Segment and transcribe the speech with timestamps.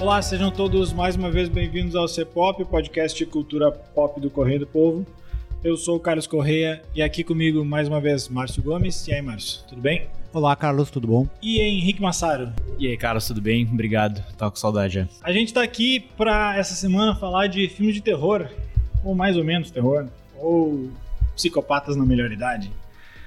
[0.00, 4.60] Olá, sejam todos mais uma vez bem-vindos ao C-Pop, podcast de cultura pop do Correio
[4.60, 5.06] do Povo.
[5.62, 9.06] Eu sou o Carlos Correia e aqui comigo mais uma vez Márcio Gomes.
[9.06, 10.06] E aí, Márcio, tudo bem?
[10.32, 11.28] Olá, Carlos, tudo bom?
[11.42, 12.50] E Henrique Massaro.
[12.78, 13.68] E aí, Carlos, tudo bem?
[13.70, 14.24] Obrigado.
[14.38, 15.08] Tava com saudade já.
[15.22, 18.48] A gente tá aqui pra essa semana falar de filmes de terror,
[19.04, 20.08] ou mais ou menos terror,
[20.38, 20.88] ou
[21.36, 22.72] psicopatas na melhor idade.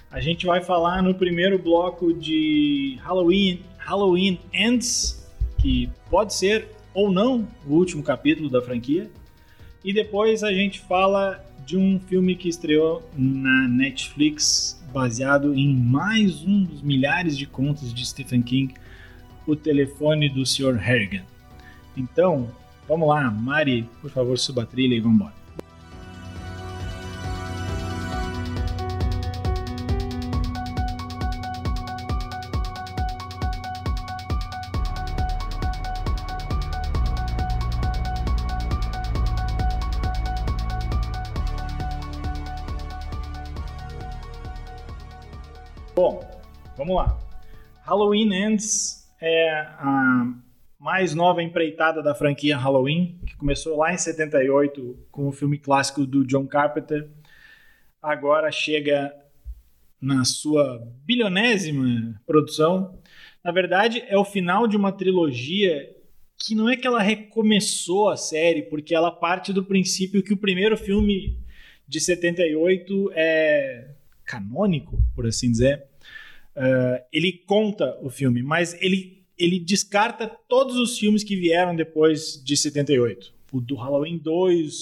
[0.10, 5.23] A gente vai falar no primeiro bloco de Halloween, Halloween Ends,
[5.63, 9.09] que pode ser ou não o último capítulo da franquia.
[9.84, 16.44] E depois a gente fala de um filme que estreou na Netflix, baseado em mais
[16.44, 18.73] um dos milhares de contos de Stephen King,
[19.48, 20.76] O Telefone do Sr.
[20.76, 21.23] Harrigan.
[21.95, 22.49] Então,
[22.88, 25.43] vamos lá, Mari, por favor, suba a trilha e vamos embora.
[47.94, 50.34] Halloween Ends é a
[50.80, 56.04] mais nova empreitada da franquia Halloween, que começou lá em 78 com o filme clássico
[56.04, 57.08] do John Carpenter.
[58.02, 59.13] Agora chega
[60.02, 63.00] na sua bilionésima produção.
[63.44, 65.88] Na verdade, é o final de uma trilogia
[66.35, 70.38] que não é que ela recomeçou a série, porque ela parte do princípio que o
[70.38, 71.38] primeiro filme
[71.88, 73.91] de 78 é
[74.25, 75.93] canônico, por assim dizer.
[76.56, 82.41] Uh, ele conta o filme, mas ele, ele descarta todos os filmes que vieram depois
[82.44, 83.34] de 78.
[83.51, 84.73] O do Halloween 2,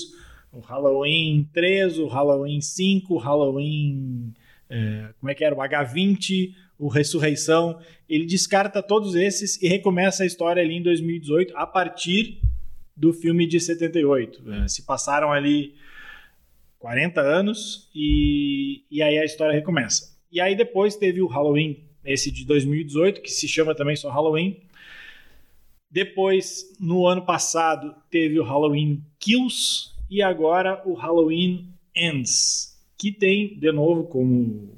[0.52, 4.33] o Halloween 3, o Halloween 5, o Halloween.
[4.69, 5.55] Uh, como é que era?
[5.55, 7.80] O H20, o Ressurreição.
[8.09, 12.41] Ele descarta todos esses e recomeça a história ali em 2018, a partir
[12.96, 14.41] do filme de 78.
[14.41, 15.75] Uh, se passaram ali
[16.79, 20.12] 40 anos e, e aí a história recomeça.
[20.31, 24.62] E aí depois teve o Halloween, esse de 2018, que se chama também só Halloween.
[25.90, 33.58] Depois, no ano passado, teve o Halloween Kills e agora o Halloween Ends, que tem,
[33.59, 34.78] de novo, como,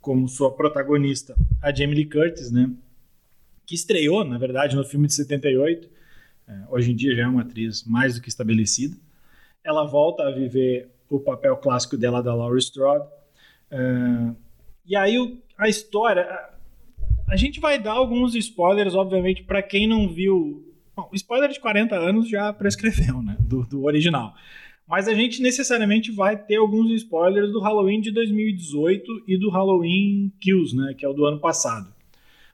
[0.00, 2.70] como sua protagonista a Jamie Lee Curtis, né?
[3.66, 5.88] Que estreou, na verdade, no filme de 78.
[6.46, 8.96] É, hoje em dia já é uma atriz mais do que estabelecida.
[9.62, 13.06] Ela volta a viver o papel clássico dela da Laurie Strode.
[13.70, 14.36] Uh,
[14.86, 16.26] e aí o, a história.
[17.28, 20.72] A, gente vai dar alguns spoilers, obviamente, para quem não viu.
[20.94, 23.36] Bom, spoiler de 40 anos já prescreveu, né?
[23.40, 24.34] Do, do original.
[24.86, 30.30] Mas a gente necessariamente vai ter alguns spoilers do Halloween de 2018 e do Halloween
[30.40, 30.94] Kills, né?
[30.96, 31.92] Que é o do ano passado.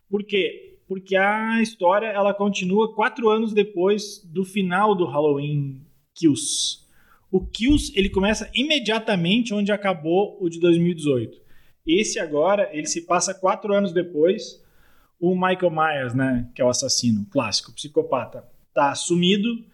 [0.09, 0.79] Por quê?
[0.87, 5.81] Porque a história ela continua quatro anos depois do final do Halloween
[6.15, 6.81] Kills.
[7.31, 11.41] O Kills ele começa imediatamente onde acabou o de 2018.
[11.99, 14.63] Esse agora ele se passa quatro anos depois.
[15.19, 19.65] O Michael Myers, né, que é o assassino clássico, psicopata, tá sumido,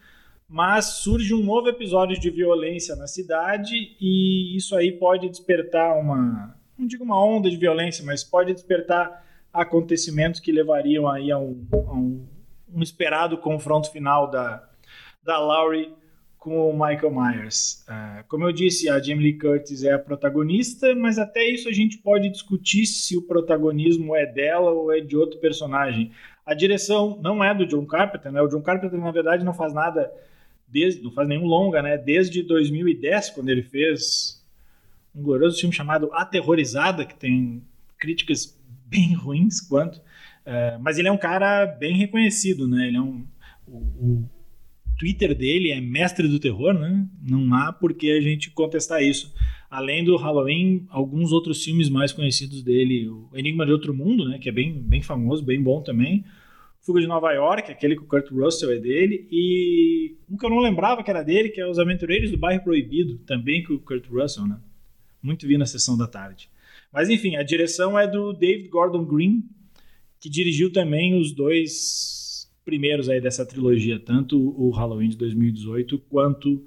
[0.48, 6.56] mas surge um novo episódio de violência na cidade e isso aí pode despertar uma,
[6.78, 11.66] não digo uma onda de violência, mas pode despertar acontecimentos que levariam aí a um,
[11.72, 12.26] a um,
[12.74, 14.68] um esperado confronto final da,
[15.22, 15.92] da Laurie
[16.46, 17.84] com o Michael Myers.
[17.88, 21.72] Uh, como eu disse, a Jamie Lee Curtis é a protagonista, mas até isso a
[21.72, 26.12] gente pode discutir se o protagonismo é dela ou é de outro personagem.
[26.46, 28.40] A direção não é do John Carpenter, né?
[28.40, 30.08] O John Carpenter na verdade não faz nada
[30.68, 31.98] desde, não faz nenhum longa, né?
[31.98, 34.40] Desde 2010, quando ele fez
[35.12, 37.60] um glorioso filme chamado Aterrorizada, que tem
[37.98, 42.86] críticas bem ruins quanto, uh, mas ele é um cara bem reconhecido, né?
[42.86, 43.26] Ele é um
[43.66, 44.24] o,
[44.98, 47.06] Twitter dele é mestre do terror, né?
[47.22, 49.32] Não há por que a gente contestar isso.
[49.70, 54.38] Além do Halloween, alguns outros filmes mais conhecidos dele, o Enigma de Outro Mundo, né?
[54.38, 56.24] Que é bem, bem famoso, bem bom também.
[56.80, 59.26] Fuga de Nova York, aquele com o Kurt Russell é dele.
[59.30, 62.62] E um que eu não lembrava que era dele, que é Os Aventureiros do Bairro
[62.62, 64.58] Proibido, também com o Kurt Russell, né?
[65.20, 66.48] Muito vi na sessão da tarde.
[66.92, 69.44] Mas enfim, a direção é do David Gordon Green,
[70.20, 72.25] que dirigiu também os dois
[72.66, 76.66] primeiros aí dessa trilogia, tanto o Halloween de 2018 quanto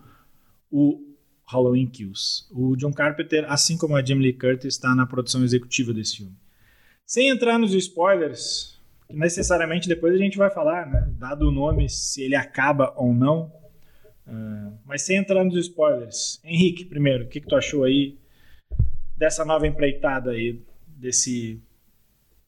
[0.71, 0.97] o
[1.45, 2.47] Halloween Kills.
[2.51, 6.35] O John Carpenter, assim como a Jamie Lee Curtis, está na produção executiva desse filme.
[7.05, 8.79] Sem entrar nos spoilers,
[9.09, 11.11] que necessariamente depois a gente vai falar, né?
[11.17, 13.51] Dado o nome, se ele acaba ou não.
[14.25, 16.39] Uh, mas sem entrar nos spoilers.
[16.45, 18.17] Henrique, primeiro, o que, que tu achou aí
[19.17, 21.61] dessa nova empreitada aí, desse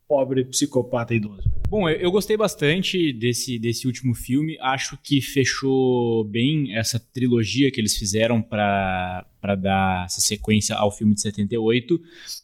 [0.08, 1.61] pobre psicopata idoso?
[1.72, 4.58] Bom, eu gostei bastante desse, desse último filme.
[4.60, 9.26] Acho que fechou bem essa trilogia que eles fizeram para
[9.58, 11.98] dar essa sequência ao filme de 78.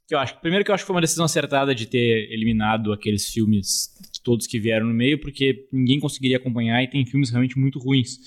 [0.08, 2.94] Que eu acho, primeiro que eu acho que foi uma decisão acertada de ter eliminado
[2.94, 3.94] aqueles filmes
[4.24, 8.20] todos que vieram no meio, porque ninguém conseguiria acompanhar e tem filmes realmente muito ruins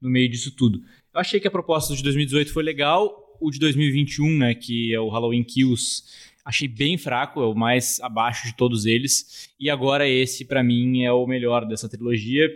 [0.00, 0.78] no meio disso tudo.
[1.12, 3.36] Eu achei que a proposta de 2018 foi legal.
[3.38, 6.04] O de 2021, né, que é o Halloween Kills,
[6.48, 9.50] achei bem fraco, é o mais abaixo de todos eles.
[9.60, 12.48] E agora esse, para mim, é o melhor dessa trilogia.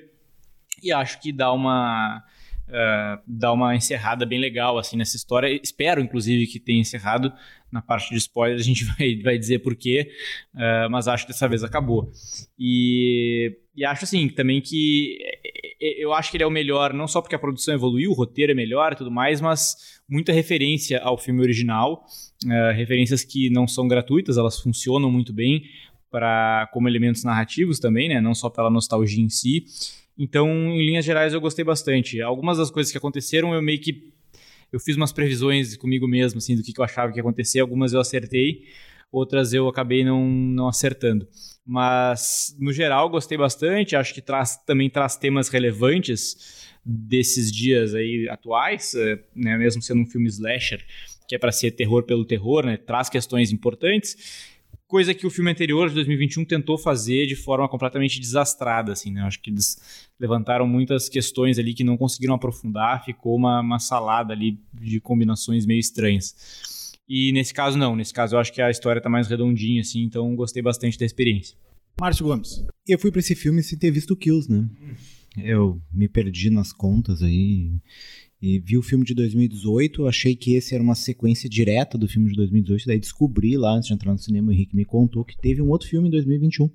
[0.83, 2.25] E acho que dá uma.
[2.69, 5.49] Uh, dá uma encerrada bem legal assim nessa história.
[5.63, 7.33] Espero, inclusive, que tenha encerrado.
[7.71, 10.11] Na parte de spoilers a gente vai, vai dizer porquê,
[10.55, 12.11] uh, mas acho que dessa vez acabou.
[12.59, 15.19] E, e acho assim também que
[15.99, 18.53] eu acho que ele é o melhor, não só porque a produção evoluiu, o roteiro
[18.53, 22.05] é melhor e tudo mais, mas muita referência ao filme original,
[22.45, 25.65] uh, referências que não são gratuitas, elas funcionam muito bem
[26.11, 28.21] para como elementos narrativos também, né?
[28.21, 29.65] Não só pela nostalgia em si.
[30.19, 32.21] Então, em linhas gerais, eu gostei bastante.
[32.21, 34.13] Algumas das coisas que aconteceram, eu meio que
[34.73, 37.61] eu fiz umas previsões comigo mesmo, assim, do que, eu achava que ia acontecer.
[37.61, 38.65] Algumas eu acertei,
[39.11, 41.29] outras eu acabei não, não acertando.
[41.65, 43.95] Mas, no geral, gostei bastante.
[43.95, 49.57] Acho que traz, também traz temas relevantes desses dias aí atuais, eh, né?
[49.57, 50.85] mesmo sendo um filme slasher,
[51.29, 52.77] que é para ser terror pelo terror, né?
[52.77, 54.52] traz questões importantes.
[54.93, 58.93] Coisa que o filme anterior, de 2021, tentou fazer de forma completamente desastrada.
[58.93, 59.23] Assim, né?
[59.23, 64.35] Acho que eles levantaram muitas questões ali que não conseguiram aprofundar, ficou uma, uma salada
[64.35, 66.93] ali de combinações meio estranhas.
[67.09, 67.97] E nesse caso, não.
[67.97, 71.07] Nesse caso, eu acho que a história tá mais redondinha, assim, então gostei bastante da
[71.07, 71.57] experiência.
[71.99, 72.63] Márcio Gomes.
[72.87, 74.69] Eu fui para esse filme sem ter visto Kills, né?
[75.39, 77.81] Eu me perdi nas contas aí
[78.43, 82.29] e vi o filme de 2018, achei que esse era uma sequência direta do filme
[82.29, 85.37] de 2018, daí descobri lá antes de entrar no cinema, o Henrique me contou que
[85.37, 86.69] teve um outro filme em 2021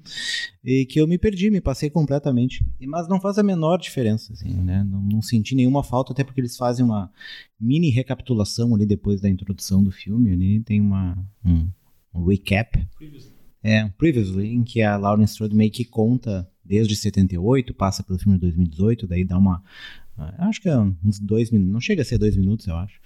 [0.63, 2.65] e que eu me perdi, me passei completamente.
[2.79, 4.81] Mas não faz a menor diferença, assim, né?
[4.89, 7.11] Não, não senti nenhuma falta, até porque eles fazem uma
[7.59, 11.69] mini recapitulação ali depois da introdução do filme, ali tem uma um,
[12.15, 12.79] um recap.
[12.95, 13.33] Previously.
[13.61, 18.19] É, um previously, em que a Lauren Strode meio que conta desde 78, passa pelo
[18.19, 19.61] filme de 2018, daí dá uma
[20.39, 22.99] Acho que é uns dois minutos, não chega a ser dois minutos, eu acho.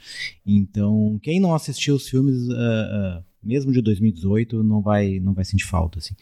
[0.46, 5.44] Então, quem não assistiu os filmes, uh, uh, mesmo de 2018, não vai, não vai
[5.44, 6.14] sentir falta, assim.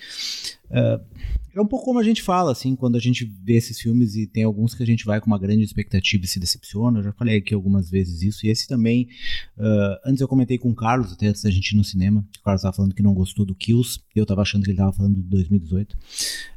[0.69, 1.03] Uh,
[1.53, 4.27] é um pouco como a gente fala, assim, quando a gente vê esses filmes e
[4.27, 6.99] tem alguns que a gente vai com uma grande expectativa e se decepciona.
[6.99, 8.45] Eu já falei aqui algumas vezes isso.
[8.45, 9.07] E esse também,
[9.57, 12.25] uh, antes eu comentei com o Carlos, até antes da gente ir no cinema.
[12.39, 14.93] O Carlos estava falando que não gostou do Kills, eu estava achando que ele estava
[14.93, 15.97] falando de 2018.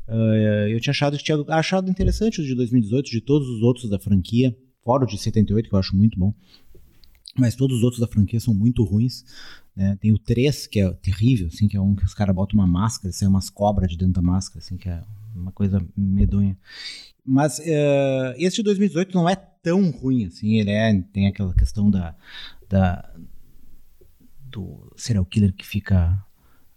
[0.08, 3.98] Uh, eu tinha achado tinha achado interessante os de 2018, de todos os outros da
[3.98, 6.34] franquia, fora o de 78, que eu acho muito bom.
[7.38, 9.24] Mas todos os outros da franquia são muito ruins.
[9.74, 9.96] Né?
[10.00, 12.66] Tem o 3, que é terrível, assim, que é um que os caras botam uma
[12.66, 15.02] máscara, saem umas cobras de dentro da máscara, assim, que é
[15.34, 16.56] uma coisa medonha.
[17.24, 21.90] Mas uh, esse de 2018 não é tão ruim, assim, ele é, tem aquela questão
[21.90, 22.14] da,
[22.68, 23.14] da
[24.42, 26.22] do serial killer que fica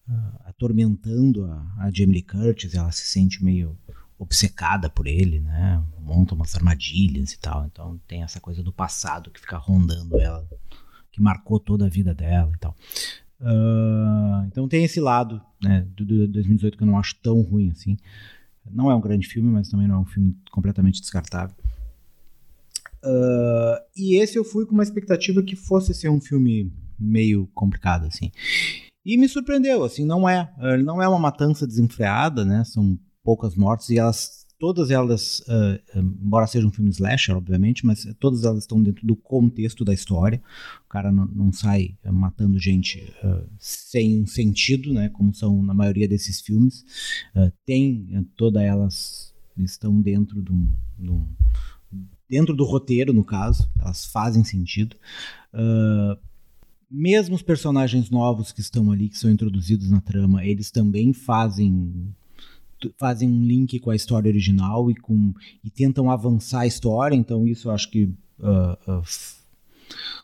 [0.08, 3.78] uh, atormentando a, a Jamie Lee Curtis, ela se sente meio
[4.18, 5.84] obcecada por ele, né?
[6.00, 7.66] Monta umas armadilhas e tal.
[7.66, 10.48] Então tem essa coisa do passado que fica rondando ela
[11.16, 12.76] que marcou toda a vida dela e tal.
[13.40, 17.70] Uh, então tem esse lado né, do, do 2018 que eu não acho tão ruim
[17.72, 17.96] assim.
[18.70, 21.56] Não é um grande filme, mas também não é um filme completamente descartável.
[23.02, 28.06] Uh, e esse eu fui com uma expectativa que fosse ser um filme meio complicado
[28.06, 28.30] assim.
[29.06, 30.52] E me surpreendeu, assim, não é,
[30.84, 32.64] não é uma matança desenfreada, né?
[32.66, 38.08] São poucas mortes e elas todas elas, uh, embora sejam um filme slasher, obviamente, mas
[38.20, 40.42] todas elas estão dentro do contexto da história.
[40.86, 45.74] O cara não, não sai matando gente uh, sem um sentido, né, como são na
[45.74, 46.86] maioria desses filmes.
[47.36, 51.28] Uh, tem, todas elas estão dentro de um, de um,
[52.30, 54.98] dentro do roteiro, no caso, elas fazem sentido.
[56.90, 62.14] mesmo os personagens novos que estão ali, que são introduzidos na trama, eles também fazem
[62.98, 67.48] fazem um link com a história original e, com, e tentam avançar a história, então
[67.48, 68.06] isso eu acho que
[68.40, 69.04] uh, uh,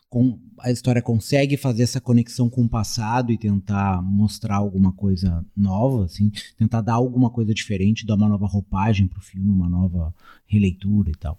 [0.08, 5.44] com, a história consegue fazer essa conexão com o passado e tentar mostrar alguma coisa
[5.56, 9.68] nova, assim, tentar dar alguma coisa diferente, dar uma nova roupagem para o filme, uma
[9.68, 10.14] nova
[10.46, 11.38] releitura e tal.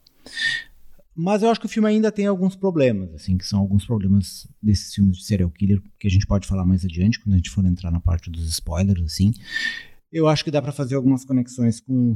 [1.15, 4.47] Mas eu acho que o filme ainda tem alguns problemas, assim, que são alguns problemas
[4.61, 7.51] desses filmes de serial killer que a gente pode falar mais adiante quando a gente
[7.51, 9.31] for entrar na parte dos spoilers, assim.
[10.13, 12.15] Eu acho que dá para fazer algumas conexões com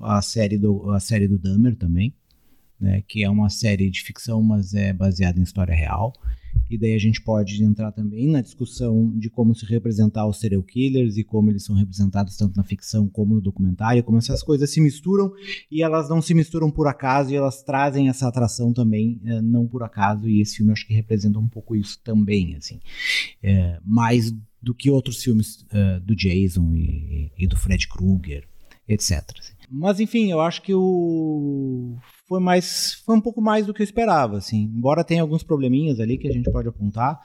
[0.00, 2.14] a série do, a série do Dahmer também,
[2.80, 6.12] né, que é uma série de ficção, mas é baseada em história real.
[6.70, 10.62] E daí a gente pode entrar também na discussão de como se representar os serial
[10.62, 14.70] killers e como eles são representados tanto na ficção como no documentário, como essas coisas
[14.70, 15.32] se misturam
[15.68, 19.66] e elas não se misturam por acaso e elas trazem essa atração também, é, não
[19.66, 22.78] por acaso, e esse filme acho que representa um pouco isso também, assim.
[23.42, 28.46] É, mais do que outros filmes uh, do Jason e, e do Fred Krueger,
[28.86, 29.22] etc.
[29.70, 33.84] Mas enfim, eu acho que o foi mais foi um pouco mais do que eu
[33.84, 34.64] esperava, assim.
[34.64, 37.20] Embora tenha alguns probleminhas ali que a gente pode apontar,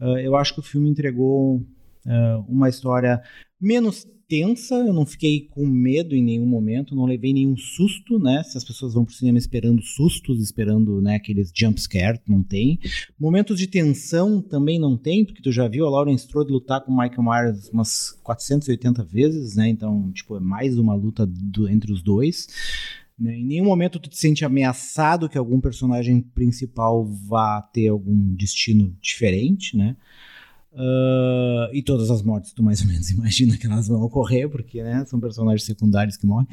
[0.00, 3.22] uh, eu acho que o filme entregou uh, uma história
[3.62, 8.42] menos tensa, eu não fiquei com medo em nenhum momento, não levei nenhum susto, né?
[8.42, 12.78] Se as pessoas vão pro cinema esperando sustos, esperando né, aqueles jump scare, não tem.
[13.20, 16.90] Momentos de tensão também não tem, porque tu já viu a Lauren Strode lutar com
[16.90, 19.68] o Michael Myers umas 480 vezes, né?
[19.68, 22.48] Então, tipo, é mais uma luta do, entre os dois.
[23.18, 23.36] Né?
[23.36, 28.96] Em nenhum momento tu te sente ameaçado que algum personagem principal vá ter algum destino
[29.00, 29.94] diferente, né?
[30.74, 34.82] Uh, e todas as mortes tu mais ou menos imagina que elas vão ocorrer, porque
[34.82, 36.48] né, são personagens secundários que morrem.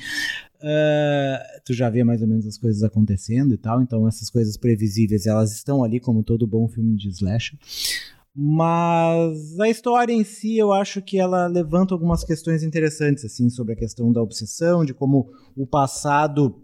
[0.56, 4.58] Uh, tu já vê mais ou menos as coisas acontecendo e tal, então essas coisas
[4.58, 7.58] previsíveis elas estão ali como todo bom filme de slasher.
[8.36, 13.74] Mas a história em si, eu acho que ela levanta algumas questões interessantes, assim, sobre
[13.74, 16.62] a questão da obsessão, de como o passado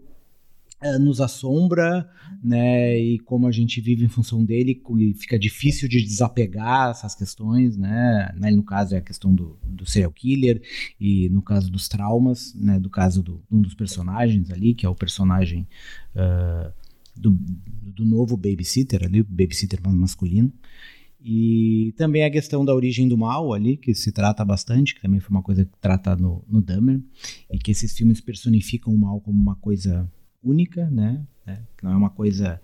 [1.00, 2.08] nos assombra,
[2.42, 2.98] né?
[2.98, 4.80] E como a gente vive em função dele,
[5.14, 8.30] fica difícil de desapegar essas questões, né?
[8.52, 10.62] No caso é a questão do, do serial killer
[11.00, 12.78] e no caso dos traumas, né?
[12.78, 15.66] Do caso do um dos personagens ali, que é o personagem
[16.14, 16.72] uh,
[17.16, 20.52] do, do novo babysitter ali, babysitter masculino.
[21.28, 25.18] E também a questão da origem do mal ali, que se trata bastante, que também
[25.18, 27.00] foi uma coisa que trata no, no Dahmer,
[27.50, 30.08] e que esses filmes personificam o mal como uma coisa
[30.46, 31.24] única, né?
[31.46, 32.60] É, não é uma coisa.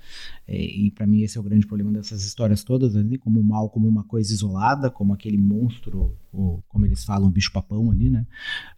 [0.46, 3.44] É, e para mim esse é o grande problema dessas histórias todas, ali, como o
[3.44, 8.26] mal como uma coisa isolada, como aquele monstro, ou, como eles falam, bicho-papão ali, né?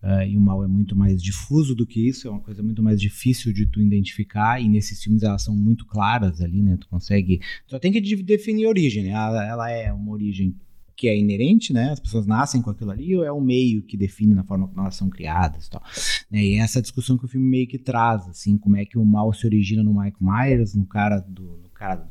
[0.02, 2.82] Uh, e o mal é muito mais difuso do que isso, é uma coisa muito
[2.82, 6.76] mais difícil de tu identificar, e nesses filmes elas são muito claras ali, né?
[6.76, 7.40] Tu consegue.
[7.66, 9.10] Só tem que definir a origem, né?
[9.10, 10.54] Ela, ela é uma origem
[10.96, 11.90] que é inerente, né?
[11.90, 14.80] As pessoas nascem com aquilo ali, ou é o meio que define na forma como
[14.80, 15.82] elas são criadas e tal.
[16.30, 16.44] Né?
[16.44, 19.32] E essa discussão que o filme meio que traz, assim, como é que o mal
[19.32, 21.58] se origina no Mike Myers, no cara do.
[21.62, 22.08] No cara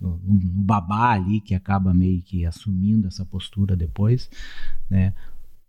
[0.00, 4.28] no, no babá ali, que acaba meio que assumindo essa postura depois,
[4.90, 5.14] né?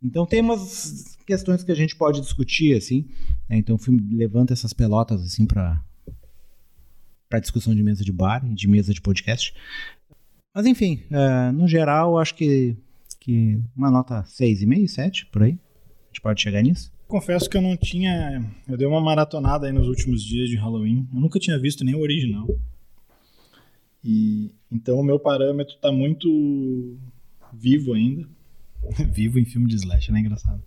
[0.02, 3.08] Então tem umas questões que a gente pode discutir, assim.
[3.48, 3.58] Né?
[3.58, 5.82] Então o filme levanta essas pelotas, assim, para
[7.30, 9.56] para discussão de mesa de bar, de mesa de podcast.
[10.54, 12.78] Mas enfim, uh, no geral, acho que,
[13.20, 15.52] que uma nota 6,5, 7, por aí.
[15.52, 16.92] A gente pode chegar nisso.
[17.08, 18.44] Confesso que eu não tinha.
[18.68, 21.08] Eu dei uma maratonada aí nos últimos dias de Halloween.
[21.14, 22.48] Eu nunca tinha visto nem o original.
[24.04, 26.98] E então o meu parâmetro tá muito
[27.52, 28.28] vivo ainda.
[29.12, 30.20] vivo em filme de slash, né?
[30.20, 30.62] Engraçado.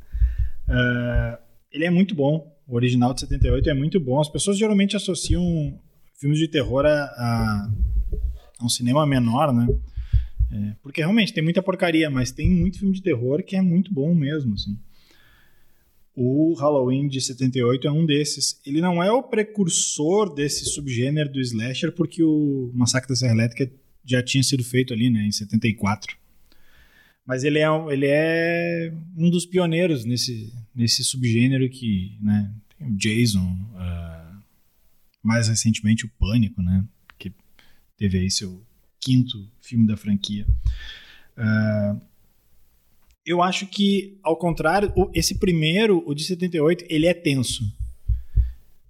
[0.68, 1.38] Uh,
[1.70, 2.52] ele é muito bom.
[2.66, 4.20] O original de 78 é muito bom.
[4.20, 5.78] As pessoas geralmente associam
[6.14, 7.70] filmes de terror a, a
[8.62, 9.66] um cinema menor, né?
[10.50, 13.92] É, porque realmente tem muita porcaria, mas tem muito filme de terror que é muito
[13.92, 14.78] bom mesmo, assim.
[16.14, 18.58] O Halloween de 78 é um desses.
[18.64, 23.70] Ele não é o precursor desse subgênero do slasher, porque o Massacre da Serra Elétrica
[24.02, 26.16] já tinha sido feito ali, né, em 74.
[27.26, 32.96] Mas ele é, ele é um dos pioneiros nesse, nesse subgênero que, né, tem o
[32.96, 34.42] Jason, uh,
[35.22, 36.84] mais recentemente o Pânico, né,
[37.96, 38.62] teve aí seu
[39.00, 40.46] quinto filme da franquia.
[41.36, 42.00] Uh,
[43.24, 47.64] eu acho que, ao contrário, esse primeiro, o de 78, ele é tenso.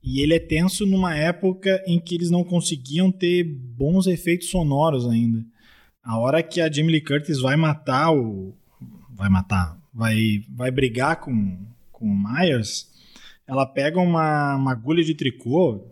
[0.02, 5.08] E ele é tenso numa época em que eles não conseguiam ter bons efeitos sonoros
[5.08, 5.44] ainda.
[6.02, 8.54] A hora que a Jamie Lee Curtis vai matar o.
[9.10, 9.76] Vai matar.
[9.92, 11.58] Vai, vai brigar com,
[11.90, 12.88] com o Myers.
[13.46, 15.84] Ela pega uma, uma agulha de tricô,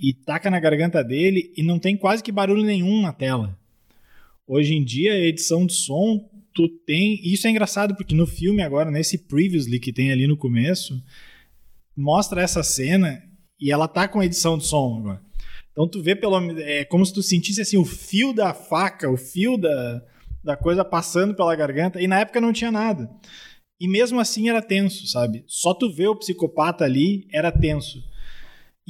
[0.00, 3.58] e taca na garganta dele e não tem quase que barulho nenhum na tela.
[4.46, 7.20] Hoje em dia, edição de som, tu tem.
[7.22, 11.00] Isso é engraçado, porque no filme agora, nesse previously que tem ali no começo,
[11.96, 13.22] mostra essa cena
[13.60, 15.22] e ela tá com edição de som agora.
[15.70, 19.16] Então tu vê pelo é como se tu sentisse assim o fio da faca, o
[19.16, 20.02] fio da,
[20.42, 23.08] da coisa passando pela garganta e na época não tinha nada.
[23.78, 25.44] E mesmo assim era tenso, sabe?
[25.46, 28.02] Só tu vê o psicopata ali era tenso.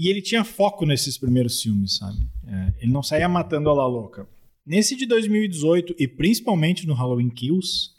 [0.01, 2.27] E ele tinha foco nesses primeiros filmes, sabe?
[2.47, 4.27] É, ele não saía matando a la louca.
[4.65, 7.91] Nesse de 2018, e principalmente no Halloween Kills,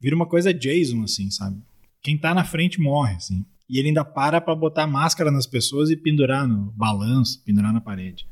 [0.00, 1.60] vira uma coisa Jason, assim, sabe?
[2.00, 3.44] Quem tá na frente morre, assim.
[3.68, 7.82] E ele ainda para pra botar máscara nas pessoas e pendurar no balanço, pendurar na
[7.82, 8.26] parede.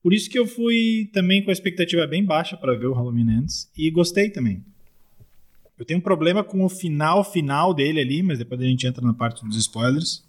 [0.00, 3.28] Por isso que eu fui também com a expectativa bem baixa para ver o Halloween
[3.28, 4.64] Ends e gostei também.
[5.76, 9.04] Eu tenho um problema com o final final dele ali, mas depois a gente entra
[9.04, 10.27] na parte dos spoilers.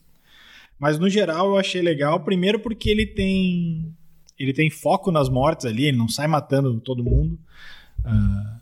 [0.80, 3.94] Mas no geral eu achei legal, primeiro porque ele tem
[4.38, 7.38] ele tem foco nas mortes ali, ele não sai matando todo mundo.
[8.00, 8.60] Uh,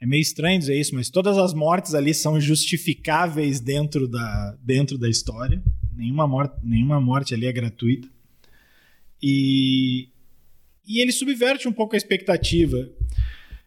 [0.00, 4.96] é meio estranho dizer isso, mas todas as mortes ali são justificáveis dentro da, dentro
[4.96, 5.60] da história.
[5.92, 8.08] Nenhuma morte, nenhuma morte ali é gratuita.
[9.20, 10.08] E,
[10.86, 12.88] e ele subverte um pouco a expectativa.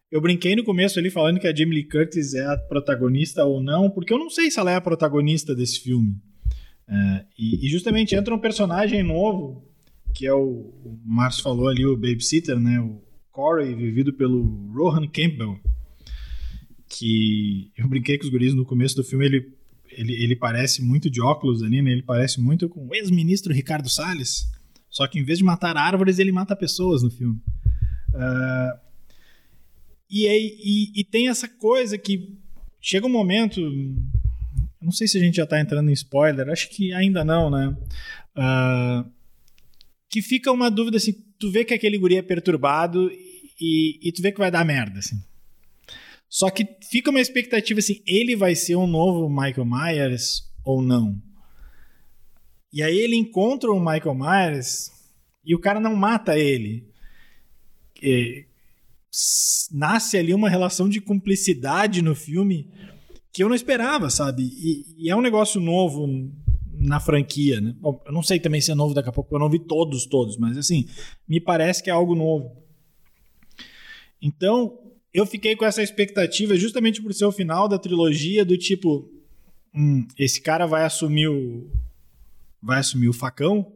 [0.09, 3.61] Eu brinquei no começo ali falando que a Jamie Lee Curtis é a protagonista ou
[3.61, 6.15] não, porque eu não sei se ela é a protagonista desse filme.
[6.87, 9.63] É, e, e, justamente entra um personagem novo,
[10.13, 12.79] que é o, o Márcio falou ali, o babysitter, né?
[12.79, 15.59] O Corey, vivido pelo Rohan Campbell.
[16.87, 19.53] Que eu brinquei com os guris no começo do filme, ele,
[19.91, 21.91] ele, ele parece muito de óculos ali, né?
[21.91, 24.45] Ele parece muito com o ex-ministro Ricardo Salles.
[24.89, 27.41] Só que em vez de matar árvores, ele mata pessoas no filme.
[28.13, 28.79] Uh,
[30.07, 32.37] e, e, e tem essa coisa que
[32.79, 33.59] chega um momento.
[34.83, 37.75] Não sei se a gente já tá entrando em spoiler, acho que ainda não, né?
[38.35, 39.09] Uh,
[40.09, 43.09] que fica uma dúvida assim: tu vê que aquele guri é perturbado
[43.59, 45.15] e, e tu vê que vai dar merda, assim.
[46.29, 51.21] Só que fica uma expectativa assim: ele vai ser um novo Michael Myers ou não?
[52.71, 54.91] E aí ele encontra o Michael Myers
[55.45, 56.87] e o cara não mata ele.
[58.01, 58.45] E
[59.71, 62.67] nasce ali uma relação de cumplicidade no filme
[63.33, 64.43] que eu não esperava, sabe?
[64.43, 66.07] E, e, é um negócio novo
[66.71, 67.75] na franquia, né?
[67.79, 70.05] Bom, eu não sei também se é novo daqui a pouco, eu não vi todos,
[70.05, 70.87] todos, mas assim,
[71.27, 72.55] me parece que é algo novo.
[74.21, 74.79] Então,
[75.11, 79.09] eu fiquei com essa expectativa justamente por ser o final da trilogia do tipo,
[79.73, 81.69] hum, esse cara vai assumir o
[82.61, 83.73] vai assumir o facão,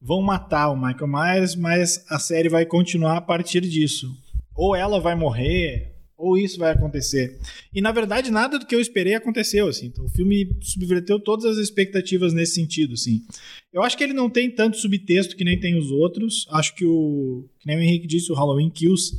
[0.00, 4.16] vão matar o Michael Myers, mas a série vai continuar a partir disso.
[4.54, 5.91] Ou ela vai morrer,
[6.22, 7.36] ou isso vai acontecer.
[7.74, 9.86] E na verdade nada do que eu esperei aconteceu, assim.
[9.86, 13.22] Então o filme subverteu todas as expectativas nesse sentido, assim.
[13.72, 16.46] Eu acho que ele não tem tanto subtexto que nem tem os outros.
[16.50, 19.18] Acho que o, que nem o Henrique disse, o Halloween Kills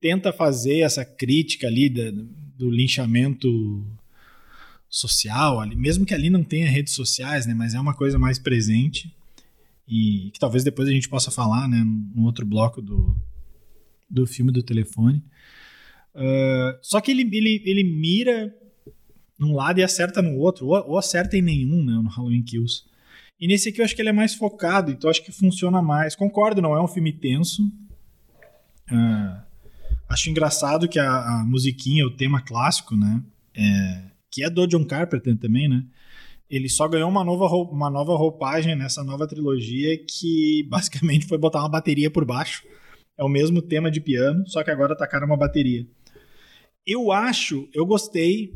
[0.00, 2.12] tenta fazer essa crítica ali da,
[2.56, 3.84] do linchamento
[4.88, 8.38] social, ali, mesmo que ali não tenha redes sociais, né, mas é uma coisa mais
[8.38, 9.12] presente
[9.88, 11.82] e que talvez depois a gente possa falar, né,
[12.14, 13.16] no outro bloco do,
[14.08, 15.20] do filme do telefone.
[16.16, 18.54] Uh, só que ele, ele, ele mira
[19.38, 22.84] num lado e acerta no outro, ou, ou acerta em nenhum, né, no Halloween Kills.
[23.38, 26.16] E nesse aqui eu acho que ele é mais focado, então acho que funciona mais.
[26.16, 27.62] Concordo, não é um filme tenso.
[28.90, 29.42] Uh,
[30.08, 33.22] acho engraçado que a, a, musiquinha, o tema clássico, né,
[33.54, 35.84] é, que é do John Carpenter também, né?
[36.48, 41.60] Ele só ganhou uma nova, uma nova roupagem nessa nova trilogia que basicamente foi botar
[41.60, 42.62] uma bateria por baixo.
[43.18, 45.86] É o mesmo tema de piano, só que agora tacaram uma bateria.
[46.86, 48.54] Eu acho, eu gostei,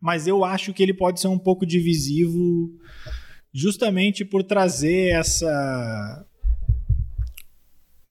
[0.00, 2.76] mas eu acho que ele pode ser um pouco divisivo
[3.52, 6.26] justamente por trazer essa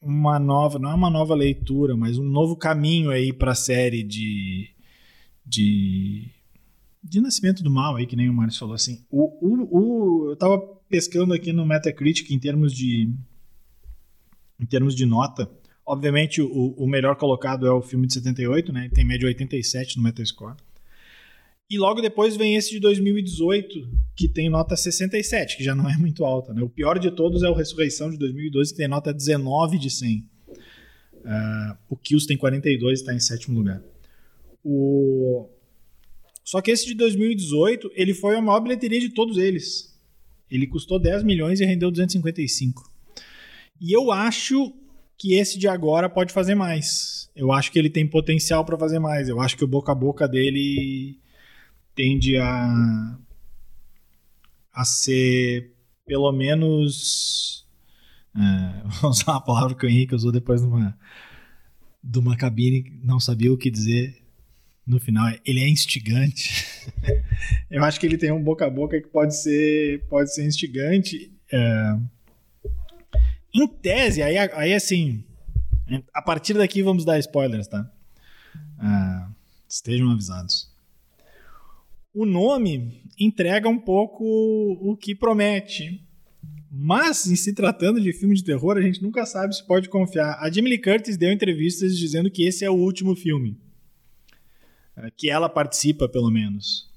[0.02, 4.04] uma nova, não é uma nova leitura, mas um novo caminho aí para a série
[4.04, 4.70] de
[5.46, 6.30] de
[7.04, 9.04] de Nascimento do Mal aí, que nem o Márcio falou assim.
[9.10, 13.14] O, o, o, eu tava pescando aqui no Metacritic em termos de
[14.60, 15.50] em termos de nota.
[15.92, 18.86] Obviamente, o, o melhor colocado é o filme de 78, né?
[18.86, 20.56] Ele tem média 87 no Metascore.
[21.70, 25.98] E logo depois vem esse de 2018, que tem nota 67, que já não é
[26.00, 26.54] muito alta.
[26.54, 26.62] Né?
[26.62, 30.20] O pior de todos é o Ressurreição de 2012, que tem nota 19 de 100.
[30.48, 33.84] Uh, o Kills tem 42 e está em sétimo lugar.
[34.64, 35.50] O,
[36.46, 39.94] só que esse de 2018, ele foi a maior bilheteria de todos eles.
[40.50, 42.90] Ele custou 10 milhões e rendeu 255.
[43.82, 44.74] E eu acho
[45.22, 47.30] que esse de agora pode fazer mais.
[47.36, 49.30] Eu acho que ele tem potencial para fazer mais.
[49.30, 51.20] Eu acho que o boca a boca dele
[51.94, 53.20] tende a
[54.74, 55.76] a ser
[56.08, 57.68] pelo menos
[58.36, 60.98] é, vamos usar uma palavra que o Henrique usou depois numa
[62.04, 64.18] de uma cabine, não sabia o que dizer
[64.88, 65.32] no final.
[65.46, 66.66] Ele é instigante.
[67.70, 71.32] Eu acho que ele tem um boca a boca que pode ser, pode ser instigante.
[71.54, 71.96] É...
[73.54, 75.24] Em tese, aí, aí assim,
[76.14, 77.92] a partir daqui vamos dar spoilers, tá?
[78.80, 79.32] É...
[79.68, 80.70] Estejam avisados.
[82.14, 84.26] O nome entrega um pouco
[84.82, 86.06] o que promete.
[86.70, 90.38] Mas, em se tratando de filme de terror, a gente nunca sabe se pode confiar.
[90.40, 93.58] A Jamie Lee Curtis deu entrevistas dizendo que esse é o último filme.
[94.98, 96.90] É, que ela participa, pelo menos.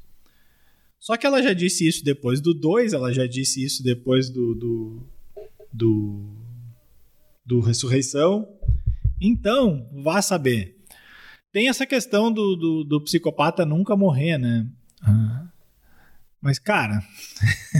[0.99, 4.55] Só que ela já disse isso depois do 2, ela já disse isso depois do,
[4.55, 5.03] do,
[5.73, 6.37] do,
[7.45, 8.49] do Ressurreição.
[9.21, 10.77] Então, vá saber.
[11.53, 14.67] Tem essa questão do, do, do psicopata nunca morrer, né?
[15.03, 15.47] Ah.
[16.41, 17.03] Mas, cara,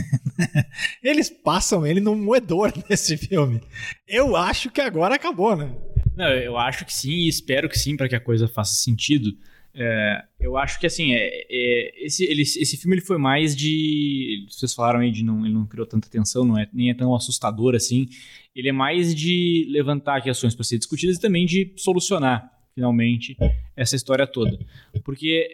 [1.03, 3.61] eles passam ele no moedor nesse filme.
[4.07, 5.75] Eu acho que agora acabou, né?
[6.15, 9.37] Não, eu acho que sim e espero que sim para que a coisa faça sentido.
[9.77, 14.45] É, eu acho que assim, é, é, esse, ele, esse filme ele foi mais de.
[14.49, 17.13] Vocês falaram aí de não, ele não criou tanta tensão, não é, nem é tão
[17.13, 18.07] assustador assim.
[18.55, 23.35] Ele é mais de levantar questões para serem discutidas e também de solucionar, finalmente,
[23.75, 24.57] essa história toda.
[25.03, 25.47] Porque.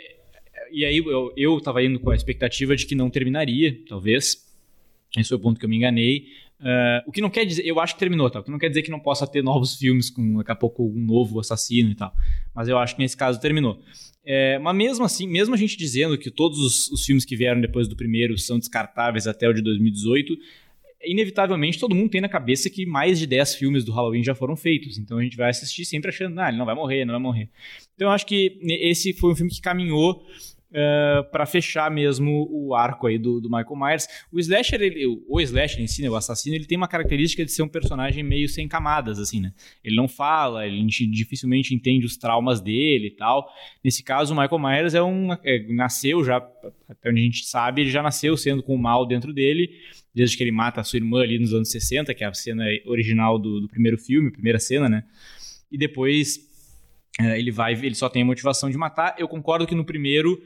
[0.71, 4.47] E aí eu, eu tava indo com a expectativa de que não terminaria, talvez.
[5.17, 6.27] Esse foi o ponto que eu me enganei.
[6.62, 8.39] Uh, o que não quer dizer, eu acho que terminou, tá?
[8.39, 10.86] O que não quer dizer que não possa ter novos filmes com daqui a pouco
[10.86, 12.13] um novo assassino e tal.
[12.54, 13.82] Mas eu acho que nesse caso terminou.
[14.24, 17.60] É, mas mesmo assim, mesmo a gente dizendo que todos os, os, filmes que vieram
[17.60, 20.38] depois do primeiro são descartáveis até o de 2018,
[21.04, 24.56] inevitavelmente todo mundo tem na cabeça que mais de 10 filmes do Halloween já foram
[24.56, 25.00] feitos.
[25.00, 27.50] Então a gente vai assistir sempre achando, ah, ele não vai morrer, não vai morrer.
[27.95, 30.24] Então eu acho que esse foi um filme que caminhou
[30.71, 34.07] uh, eh, para fechar mesmo o arco aí do, do Michael Myers.
[34.31, 37.51] O Slasher, ele, o Slasher em si, né, o assassino, ele tem uma característica de
[37.51, 39.53] ser um personagem meio sem camadas, assim, né?
[39.84, 43.47] Ele não fala, ele dificilmente entende os traumas dele e tal.
[43.84, 46.38] Nesse caso, o Michael Myers é um, é, nasceu já,
[46.89, 49.69] até onde a gente sabe, ele já nasceu sendo com o mal dentro dele,
[50.13, 52.65] desde que ele mata a sua irmã ali nos anos 60, que é a cena
[52.86, 55.03] original do, do primeiro filme, primeira cena, né?
[55.71, 56.50] E depois
[57.19, 59.15] ele vai, ele só tem a motivação de matar.
[59.17, 60.41] Eu concordo que no primeiro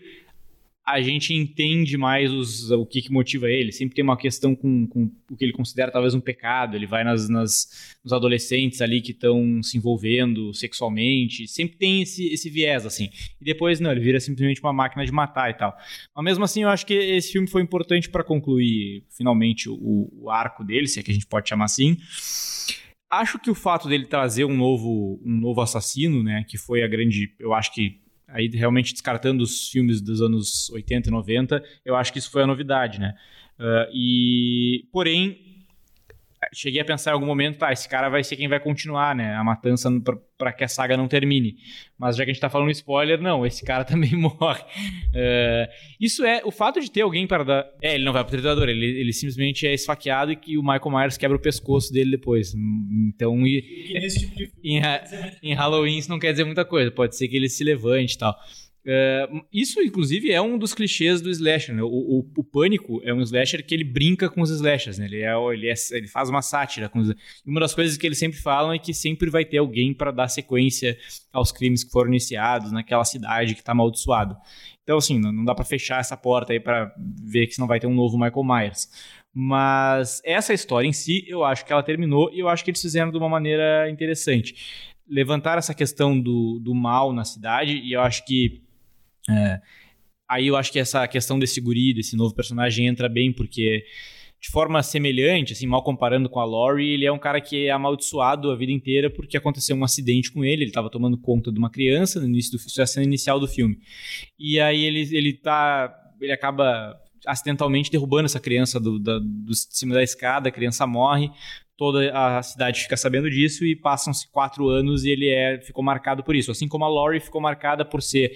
[0.86, 3.72] a gente entende mais os, o que, que motiva ele.
[3.72, 6.76] Sempre tem uma questão com, com, o que ele considera talvez um pecado.
[6.76, 11.48] Ele vai nas, nas nos adolescentes ali que estão se envolvendo sexualmente.
[11.48, 13.10] Sempre tem esse, esse viés, assim.
[13.42, 15.76] E depois, não, ele vira simplesmente uma máquina de matar e tal.
[16.16, 20.30] Mas mesmo assim, eu acho que esse filme foi importante para concluir finalmente o, o
[20.30, 21.98] arco dele, se é que a gente pode chamar assim.
[23.20, 26.88] Acho que o fato dele trazer um novo, um novo assassino, né, que foi a
[26.88, 31.96] grande, eu acho que aí realmente descartando os filmes dos anos 80 e 90, eu
[31.96, 33.16] acho que isso foi a novidade, né?
[33.58, 35.55] Uh, e porém
[36.56, 39.36] cheguei a pensar em algum momento, tá, esse cara vai ser quem vai continuar, né,
[39.36, 39.90] a matança
[40.38, 41.58] para que a saga não termine.
[41.98, 44.62] Mas já que a gente tá falando spoiler, não, esse cara também morre.
[44.62, 45.68] Uh,
[46.00, 47.66] isso é, o fato de ter alguém para dar...
[47.82, 50.92] É, ele não vai pro tritador, ele, ele simplesmente é esfaqueado e que o Michael
[50.92, 52.54] Myers quebra o pescoço dele depois.
[53.08, 53.62] Então, e,
[54.10, 54.82] tipo em,
[55.44, 58.18] em Halloween isso não quer dizer muita coisa, pode ser que ele se levante e
[58.18, 58.36] tal.
[58.86, 61.74] Uh, isso, inclusive, é um dos clichês do slasher.
[61.74, 61.82] Né?
[61.82, 65.00] O, o, o, Pânico é um slasher que ele brinca com os slashers.
[65.00, 65.06] Né?
[65.06, 66.88] Ele, é, ele, é, ele faz uma sátira.
[66.88, 67.12] Com os...
[67.44, 70.28] Uma das coisas que eles sempre falam é que sempre vai ter alguém para dar
[70.28, 70.96] sequência
[71.34, 74.38] aos crimes que foram iniciados naquela cidade que está amaldiçoada.
[74.84, 76.94] Então, assim, não, não dá para fechar essa porta aí para
[77.24, 78.88] ver que não vai ter um novo Michael Myers.
[79.34, 82.82] Mas essa história em si, eu acho que ela terminou e eu acho que eles
[82.82, 84.94] fizeram de uma maneira interessante.
[85.10, 88.65] Levantar essa questão do, do mal na cidade, e eu acho que
[89.30, 89.62] é,
[90.30, 93.86] aí eu acho que essa questão desse guri, desse novo personagem, entra bem, porque
[94.46, 97.72] de forma semelhante, assim, mal comparando com a Laurie, ele é um cara que é
[97.72, 101.58] amaldiçoado a vida inteira porque aconteceu um acidente com ele, ele estava tomando conta de
[101.58, 103.80] uma criança no início do isso é a cena inicial do filme.
[104.38, 105.92] E aí ele, ele tá.
[106.22, 110.86] ele acaba acidentalmente derrubando essa criança do, da, do, de cima da escada, a criança
[110.86, 111.32] morre,
[111.78, 116.24] toda a cidade fica sabendo disso e passam-se quatro anos e ele é, ficou marcado
[116.24, 116.52] por isso.
[116.52, 118.32] Assim como a Laurie ficou marcada por ser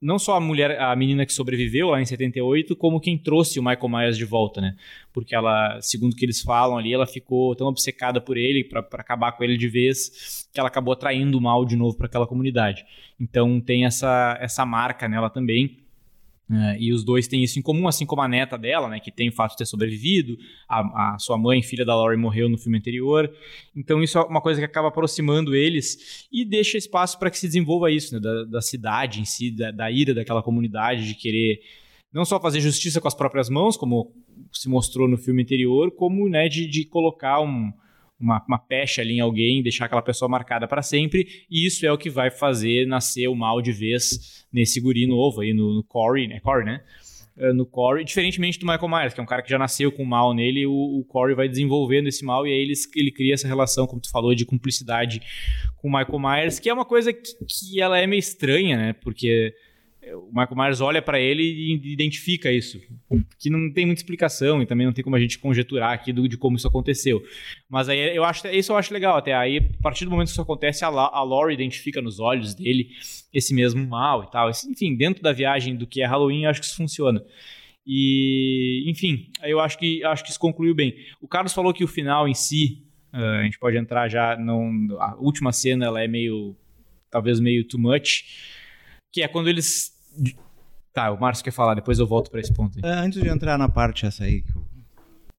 [0.00, 3.62] não só a mulher, a menina que sobreviveu lá em 78, como quem trouxe o
[3.62, 4.76] Michael Myers de volta, né?
[5.12, 8.80] Porque ela, segundo o que eles falam ali, ela ficou tão obcecada por ele para
[8.92, 12.26] acabar com ele de vez que ela acabou atraindo o mal de novo para aquela
[12.26, 12.84] comunidade.
[13.20, 15.78] Então tem essa essa marca nela também.
[16.52, 19.12] É, e os dois têm isso em comum, assim como a neta dela, né, que
[19.12, 20.36] tem o fato de ter sobrevivido,
[20.68, 23.32] a, a, sua mãe, filha da Laurie, morreu no filme anterior.
[23.74, 27.46] Então isso é uma coisa que acaba aproximando eles e deixa espaço para que se
[27.46, 31.60] desenvolva isso, né, da, da cidade em si, da, da, ira daquela comunidade de querer
[32.12, 34.12] não só fazer justiça com as próprias mãos, como
[34.52, 37.72] se mostrou no filme anterior, como né, de, de colocar um,
[38.20, 41.92] uma, uma pecha ali em alguém, deixar aquela pessoa marcada para sempre, e isso é
[41.92, 45.82] o que vai fazer nascer o mal de vez nesse guri novo aí, no, no
[45.82, 46.40] Corey, né?
[46.40, 46.82] Corey, né?
[47.36, 50.04] Uh, no Corey, diferentemente do Michael Myers, que é um cara que já nasceu com
[50.04, 53.48] mal nele, o, o Corey vai desenvolvendo esse mal e aí ele, ele cria essa
[53.48, 55.22] relação, como tu falou, de cumplicidade
[55.78, 58.92] com o Michael Myers, que é uma coisa que, que ela é meio estranha, né?
[58.92, 59.54] Porque
[60.14, 62.80] o Michael Myers olha para ele e identifica isso,
[63.38, 66.28] que não tem muita explicação e também não tem como a gente conjeturar aqui do,
[66.28, 67.22] de como isso aconteceu.
[67.68, 70.32] Mas aí eu acho isso eu acho legal até aí a partir do momento que
[70.32, 72.90] isso acontece a, a Laurie identifica nos olhos dele
[73.32, 74.50] esse mesmo mal e tal.
[74.50, 77.24] Enfim, dentro da viagem do que é Halloween, eu acho que isso funciona.
[77.86, 80.94] E, enfim, eu acho que acho que isso concluiu bem.
[81.20, 84.36] O Carlos falou que o final em si Uh, a gente pode entrar já.
[84.36, 84.70] Não,
[85.00, 86.56] a última cena ela é meio.
[87.10, 88.24] talvez meio too much.
[89.12, 89.92] Que é quando eles.
[90.92, 92.82] Tá, o Márcio quer falar, depois eu volto para esse ponto aí.
[92.82, 94.44] Uh, antes de entrar na parte essa aí,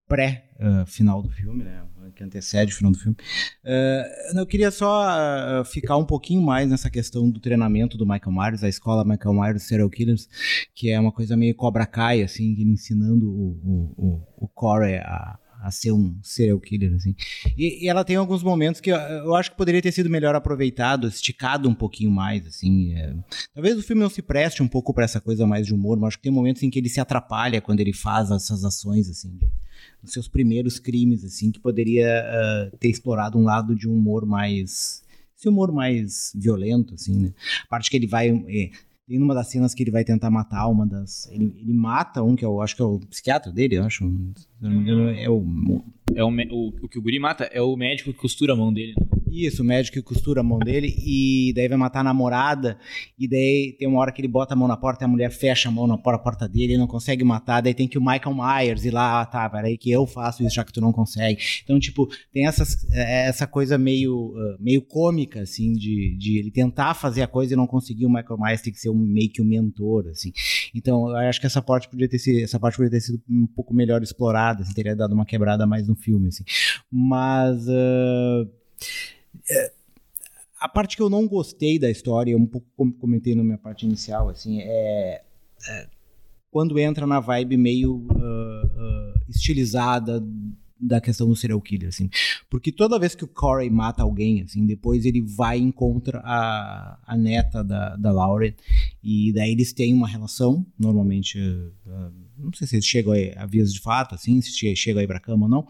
[0.08, 1.84] pré-final uh, do filme, né?
[2.16, 3.16] Que antecede o final do filme.
[3.64, 8.64] Uh, eu queria só ficar um pouquinho mais nessa questão do treinamento do Michael Myers,
[8.64, 10.28] a escola Michael Myers Serial Killers,
[10.74, 15.38] que é uma coisa meio Cobra Kai, assim, ensinando o, o, o, o Corey a,
[15.62, 17.16] a ser um serial killer, assim.
[17.56, 20.34] E, e, ela tem alguns momentos que eu, eu, acho que poderia ter sido melhor
[20.34, 22.96] aproveitado, esticado um pouquinho mais, assim.
[22.96, 23.14] É.
[23.54, 26.10] Talvez o filme não se preste um pouco para essa coisa mais de humor, mas
[26.10, 29.38] acho que tem momentos em que ele se atrapalha quando ele faz essas ações, assim.
[30.02, 32.24] Nos seus primeiros crimes, assim, que poderia
[32.74, 35.04] uh, ter explorado um lado de humor mais
[35.38, 37.34] esse humor mais violento, assim, né?
[37.64, 38.30] A parte que ele vai.
[38.30, 38.70] É,
[39.12, 41.30] tem numa das cenas que ele vai tentar matar uma das.
[41.30, 44.06] Ele, ele mata um, que eu acho que é o psiquiatra dele, eu acho.
[44.06, 45.44] Se não me engano, é o.
[46.16, 48.72] É o, o, o que o Guri mata é o médico que costura a mão
[48.72, 48.94] dele.
[48.98, 49.21] Né?
[49.32, 52.78] Isso, o médico que costura a mão dele e daí vai matar a namorada.
[53.18, 55.32] E daí tem uma hora que ele bota a mão na porta e a mulher
[55.32, 57.62] fecha a mão na porta dele, ele não consegue matar.
[57.62, 60.56] Daí tem que o Michael Myers ir lá, ah, tá, peraí, que eu faço isso
[60.56, 61.42] já que tu não consegue.
[61.64, 66.94] Então, tipo, tem essas, é, essa coisa meio, meio cômica, assim, de, de ele tentar
[66.94, 68.06] fazer a coisa e não conseguir.
[68.06, 70.34] O Michael Myers tem que ser um, meio que o um mentor, assim.
[70.76, 73.48] Então, eu acho que essa parte podia ter sido, essa parte podia ter sido um
[73.48, 76.44] pouco melhor explorada, assim, teria dado uma quebrada mais no filme, assim.
[76.92, 77.66] Mas.
[77.68, 78.62] Uh,
[80.60, 83.86] a parte que eu não gostei da história, um pouco como comentei na minha parte
[83.86, 85.24] inicial, assim, é,
[85.68, 85.88] é
[86.52, 90.22] quando entra na vibe meio uh, uh, estilizada
[90.82, 92.10] da questão do serial killer, assim.
[92.50, 97.00] Porque toda vez que o Corey mata alguém, assim, depois ele vai e encontra a,
[97.06, 98.54] a neta da, da Lauren
[99.04, 103.46] e daí eles têm uma relação, normalmente, uh, não sei se eles chegam a, a
[103.46, 105.68] vias de fato, assim, se chegam aí pra cama ou não,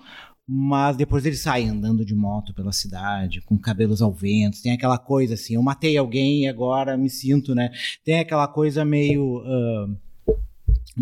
[0.54, 4.62] mas depois ele sai andando de moto pela cidade, com cabelos ao vento.
[4.62, 7.72] Tem aquela coisa assim: eu matei alguém e agora me sinto, né?
[8.04, 9.38] Tem aquela coisa meio.
[9.38, 9.98] Uh,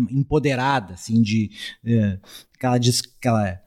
[0.08, 1.50] empoderada, assim, de.
[1.84, 2.20] Uh,
[2.54, 3.60] aquela, aquela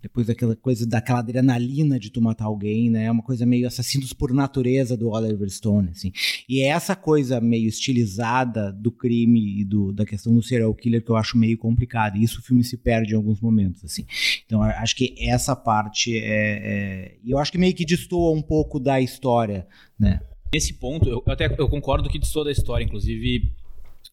[0.00, 3.04] depois daquela coisa, daquela adrenalina de tu matar alguém, né?
[3.04, 6.12] É uma coisa meio assassinos por natureza do Oliver Stone, assim.
[6.48, 11.04] E é essa coisa meio estilizada do crime e do, da questão do serial killer
[11.04, 12.16] que eu acho meio complicada.
[12.16, 14.06] E isso o filme se perde em alguns momentos, assim.
[14.46, 16.22] Então, acho que essa parte é...
[16.22, 19.66] é e eu acho que meio que destoa um pouco da história,
[19.98, 20.20] né?
[20.52, 23.52] Nesse ponto, eu até eu concordo que destoa da história, inclusive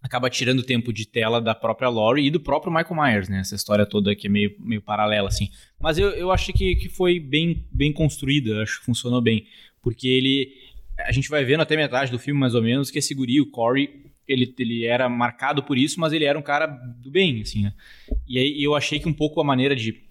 [0.05, 3.39] acaba tirando tempo de tela da própria Laurie e do próprio Michael Myers, né?
[3.39, 5.49] Essa história toda aqui é meio, meio paralela, assim.
[5.79, 9.47] Mas eu, eu achei que, que foi bem, bem construída, acho que funcionou bem.
[9.81, 10.53] Porque ele.
[10.99, 13.49] A gente vai vendo até metade do filme, mais ou menos, que esse guri, o
[13.49, 17.63] Corey, ele, ele era marcado por isso, mas ele era um cara do bem, assim,
[17.63, 17.73] né?
[18.27, 20.03] E aí eu achei que um pouco a maneira de.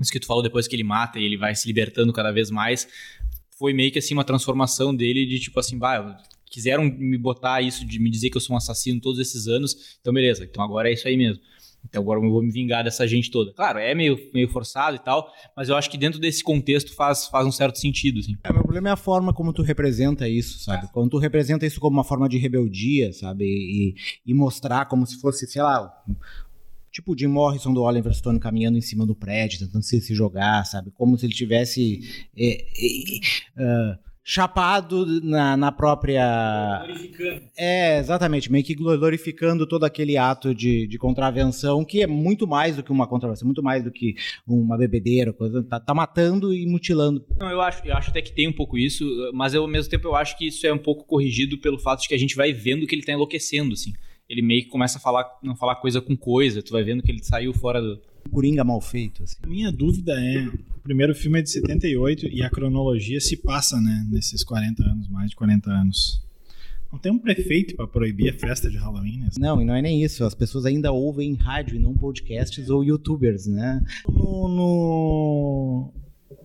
[0.00, 2.50] Isso que tu falou depois que ele mata e ele vai se libertando cada vez
[2.50, 2.88] mais,
[3.58, 6.02] foi meio que assim uma transformação dele de tipo assim, vai,
[6.54, 9.98] quiseram me botar isso de me dizer que eu sou um assassino todos esses anos,
[10.00, 11.42] então beleza, então agora é isso aí mesmo.
[11.84, 13.52] Então agora eu vou me vingar dessa gente toda.
[13.52, 17.26] Claro, é meio, meio forçado e tal, mas eu acho que dentro desse contexto faz,
[17.26, 18.36] faz um certo sentido, assim.
[18.44, 20.88] É, meu problema é a forma como tu representa isso, sabe?
[20.92, 23.44] Quando tu representa isso como uma forma de rebeldia, sabe?
[23.44, 25.92] E, e mostrar como se fosse, sei lá,
[26.92, 30.14] tipo o Jim Morrison do Oliver Stone caminhando em cima do prédio, tentando se, se
[30.14, 30.92] jogar, sabe?
[30.92, 32.00] Como se ele tivesse...
[32.36, 32.64] É,
[33.58, 36.82] é, uh, chapado na, na própria.
[36.86, 37.42] Glorificando.
[37.56, 42.76] É, exatamente, meio que glorificando todo aquele ato de, de contravenção, que é muito mais
[42.76, 44.14] do que uma contravenção, muito mais do que
[44.46, 47.22] uma bebedeira, coisa, tá, tá matando e mutilando.
[47.38, 49.90] Não, eu acho, eu acho até que tem um pouco isso, mas eu, ao mesmo
[49.90, 52.34] tempo eu acho que isso é um pouco corrigido pelo fato de que a gente
[52.34, 53.92] vai vendo que ele tá enlouquecendo, assim.
[54.26, 57.12] Ele meio que começa a falar, não falar coisa com coisa, tu vai vendo que
[57.12, 58.00] ele saiu fora do.
[58.30, 59.22] Coringa mal feito.
[59.22, 59.36] Assim.
[59.46, 60.48] Minha dúvida é
[60.84, 65.30] primeiro filme é de 78 e a cronologia se passa, né, nesses 40 anos, mais
[65.30, 66.22] de 40 anos.
[66.92, 69.28] Não tem um prefeito para proibir a festa de Halloween, né?
[69.36, 70.22] Não, e não é nem isso.
[70.22, 73.82] As pessoas ainda ouvem rádio e não podcasts ou youtubers, né?
[74.06, 75.92] No, no...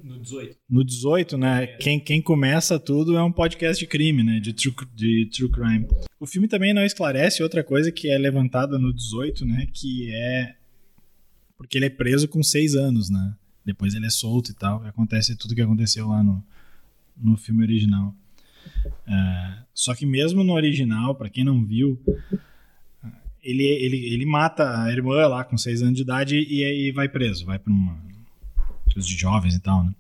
[0.04, 0.58] no 18.
[0.68, 1.68] No 18, né?
[1.80, 4.40] Quem, quem começa tudo é um podcast de crime, né?
[4.40, 5.86] De true, de true crime.
[6.20, 9.68] O filme também não esclarece outra coisa que é levantada no 18, né?
[9.72, 10.56] Que é.
[11.60, 13.36] Porque ele é preso com seis anos, né?
[13.66, 14.84] Depois ele é solto e tal.
[14.86, 16.42] E acontece tudo que aconteceu lá no,
[17.18, 18.16] no filme original.
[19.06, 22.02] É, só que mesmo no original, para quem não viu,
[23.44, 27.10] ele, ele, ele mata a irmã lá com seis anos de idade e, e vai
[27.10, 28.00] preso, vai para uma
[28.96, 29.94] os de jovens e tal, né?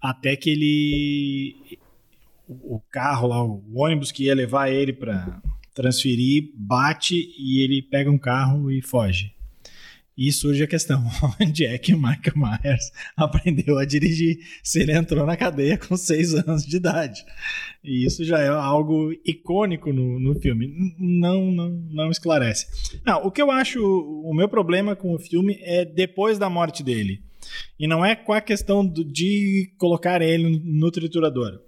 [0.00, 1.78] Até que ele
[2.48, 5.42] o, carro lá, o ônibus que ia levar ele para
[5.74, 9.35] transferir bate e ele pega um carro e foge.
[10.16, 11.04] E surge a questão:
[11.40, 15.96] onde é que o Michael Myers aprendeu a dirigir se ele entrou na cadeia com
[15.96, 17.24] seis anos de idade?
[17.84, 20.94] E isso já é algo icônico no, no filme.
[20.98, 22.66] Não, não, não esclarece.
[23.04, 26.82] Não, o que eu acho, o meu problema com o filme é depois da morte
[26.82, 27.22] dele.
[27.78, 31.60] E não é com a questão do, de colocar ele no triturador.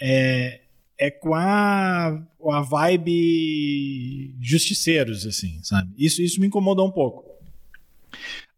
[0.00, 0.62] É,
[0.98, 5.92] é com a, a vibe justiceiros, assim, sabe?
[5.96, 7.35] Isso, isso me incomodou um pouco.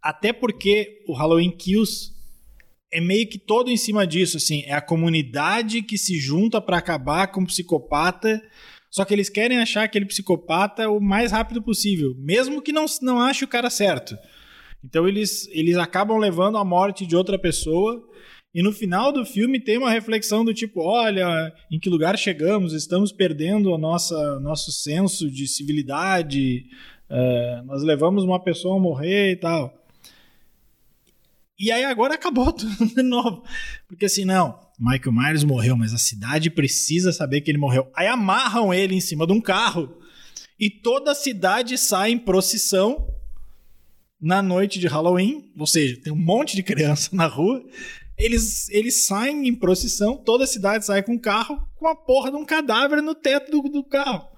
[0.03, 2.12] Até porque o Halloween Kills
[2.92, 6.79] é meio que todo em cima disso, assim, é a comunidade que se junta para
[6.79, 8.42] acabar com o psicopata,
[8.90, 13.21] só que eles querem achar aquele psicopata o mais rápido possível, mesmo que não, não
[13.21, 14.16] ache o cara certo.
[14.83, 18.03] Então eles, eles acabam levando a morte de outra pessoa
[18.55, 22.73] e no final do filme tem uma reflexão do tipo, olha, em que lugar chegamos?
[22.73, 26.64] Estamos perdendo nossa nosso senso de civilidade.
[27.11, 29.75] É, nós levamos uma pessoa a morrer e tal.
[31.59, 33.42] E aí agora acabou tudo de novo.
[33.88, 37.90] Porque assim, não, Michael Myers morreu, mas a cidade precisa saber que ele morreu.
[37.94, 39.99] Aí amarram ele em cima de um carro
[40.59, 43.14] e toda a cidade sai em procissão
[44.21, 47.64] na noite de Halloween, ou seja, tem um monte de criança na rua.
[48.16, 52.33] Eles, eles saem em procissão, toda a cidade sai com um carro com a porra
[52.33, 54.29] de um cadáver no teto do, do carro.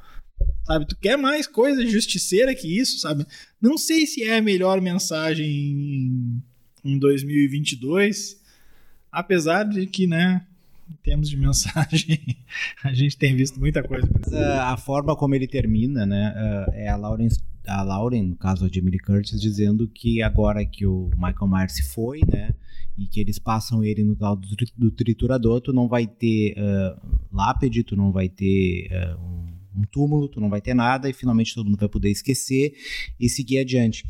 [0.64, 0.86] Sabe?
[0.86, 3.26] Tu quer mais coisa justiceira que isso, sabe?
[3.60, 6.42] Não sei se é a melhor mensagem em
[6.84, 8.40] em 2022,
[9.10, 10.44] apesar de que, né,
[10.88, 12.36] em termos de mensagem,
[12.82, 14.08] a gente tem visto muita coisa.
[14.62, 16.34] A forma como ele termina, né,
[16.72, 17.28] é a Lauren,
[17.66, 21.72] a Lauren, no caso a Jamie Lee Curtis, dizendo que agora que o Michael Myers
[21.74, 22.54] se foi, né,
[22.98, 27.18] e que eles passam ele no tal do, do triturador, tu não vai ter uh,
[27.32, 31.12] lápide, tu não vai ter uh, um um túmulo, tu não vai ter nada e
[31.12, 32.74] finalmente todo mundo vai poder esquecer
[33.18, 34.04] e seguir adiante.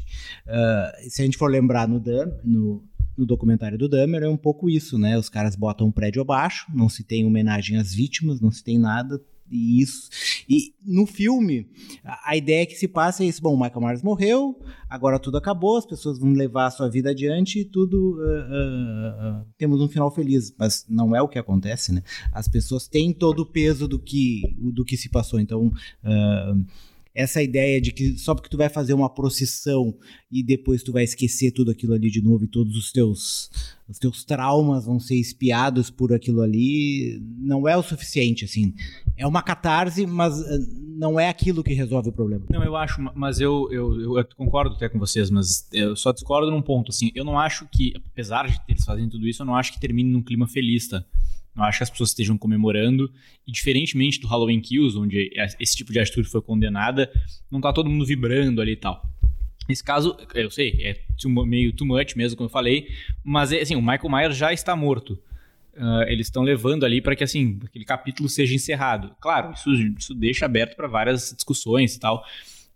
[0.47, 2.03] Uh, se a gente for lembrar no,
[2.45, 2.85] no,
[3.17, 5.19] no documentário do Dahmer, é um pouco isso, né?
[5.19, 8.79] Os caras botam um prédio abaixo, não se tem homenagem às vítimas, não se tem
[8.79, 10.09] nada, e isso.
[10.49, 11.69] E no filme,
[12.05, 14.59] a, ideia que se passa é isso: bom, o Michael Myers morreu,
[14.89, 18.19] agora tudo acabou, as pessoas vão levar a sua vida adiante e tudo.
[18.21, 20.55] Uh, uh, uh, temos um final feliz.
[20.59, 22.03] Mas não é o que acontece, né?
[22.33, 25.41] As pessoas têm todo o peso do que, do que se passou.
[25.41, 25.73] Então
[27.21, 29.95] essa ideia de que só porque tu vai fazer uma procissão
[30.31, 33.51] e depois tu vai esquecer tudo aquilo ali de novo e todos os teus
[33.91, 38.73] os teus traumas vão ser espiados por aquilo ali, não é o suficiente assim.
[39.17, 40.59] É uma catarse, mas eh,
[40.97, 42.45] não é aquilo que resolve o problema.
[42.49, 46.53] Não, eu acho, mas eu, eu, eu concordo até com vocês, mas eu só discordo
[46.53, 47.11] num ponto assim.
[47.17, 50.09] Eu não acho que, apesar de eles fazerem tudo isso, eu não acho que termine
[50.09, 51.05] num clima feliz, tá?
[51.55, 53.13] Não acho que as pessoas estejam comemorando.
[53.47, 57.11] E diferentemente do Halloween Kills, onde esse tipo de atitude foi condenada,
[57.51, 59.03] não tá todo mundo vibrando ali e tal.
[59.69, 60.97] Nesse caso, eu sei, é
[61.47, 62.89] meio too much mesmo, como eu falei,
[63.23, 65.13] mas é, assim, o Michael Myers já está morto.
[65.77, 69.15] Uh, eles estão levando ali para que assim aquele capítulo seja encerrado.
[69.21, 72.25] Claro, isso, isso deixa aberto para várias discussões e tal.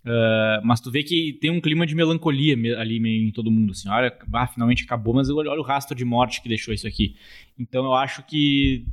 [0.05, 3.89] Uh, mas tu vê que tem um clima de melancolia ali em todo mundo, assim,
[3.89, 7.17] olha, ah, finalmente acabou, mas olha o rastro de morte que deixou isso aqui.
[7.59, 8.85] Então eu acho que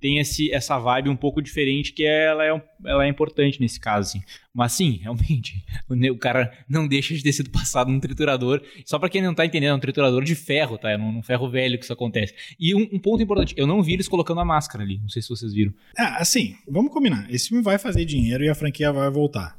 [0.00, 4.08] tem esse, essa vibe um pouco diferente que ela é, ela é importante nesse caso,
[4.08, 4.22] assim.
[4.54, 8.62] Mas sim, realmente, o, o, cara não deixa de ter sido passado num triturador.
[8.84, 10.90] Só para quem não tá entendendo, é um triturador de ferro, tá?
[10.90, 12.34] É num, ferro velho que isso acontece.
[12.58, 14.98] E um, um, ponto importante, eu não vi eles colocando a máscara ali.
[14.98, 15.72] Não sei se vocês viram.
[15.96, 17.26] Ah, assim, vamos combinar.
[17.30, 19.58] Esse filme vai fazer dinheiro e a franquia vai voltar.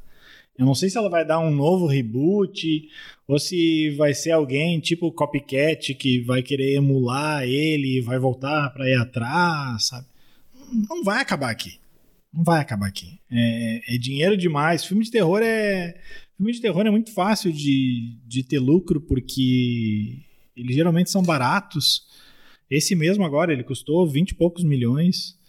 [0.59, 2.89] Eu não sei se ela vai dar um novo reboot
[3.25, 8.69] ou se vai ser alguém tipo copycat que vai querer emular ele e vai voltar
[8.71, 10.05] para ir atrás, sabe?
[10.89, 11.79] Não vai acabar aqui.
[12.33, 13.21] Não vai acabar aqui.
[13.31, 14.83] É, é, dinheiro demais.
[14.83, 15.97] Filme de terror é.
[16.35, 20.19] Filme de terror é muito fácil de, de ter lucro porque
[20.57, 22.05] eles geralmente são baratos.
[22.69, 25.39] Esse mesmo agora, ele custou 20 e poucos milhões.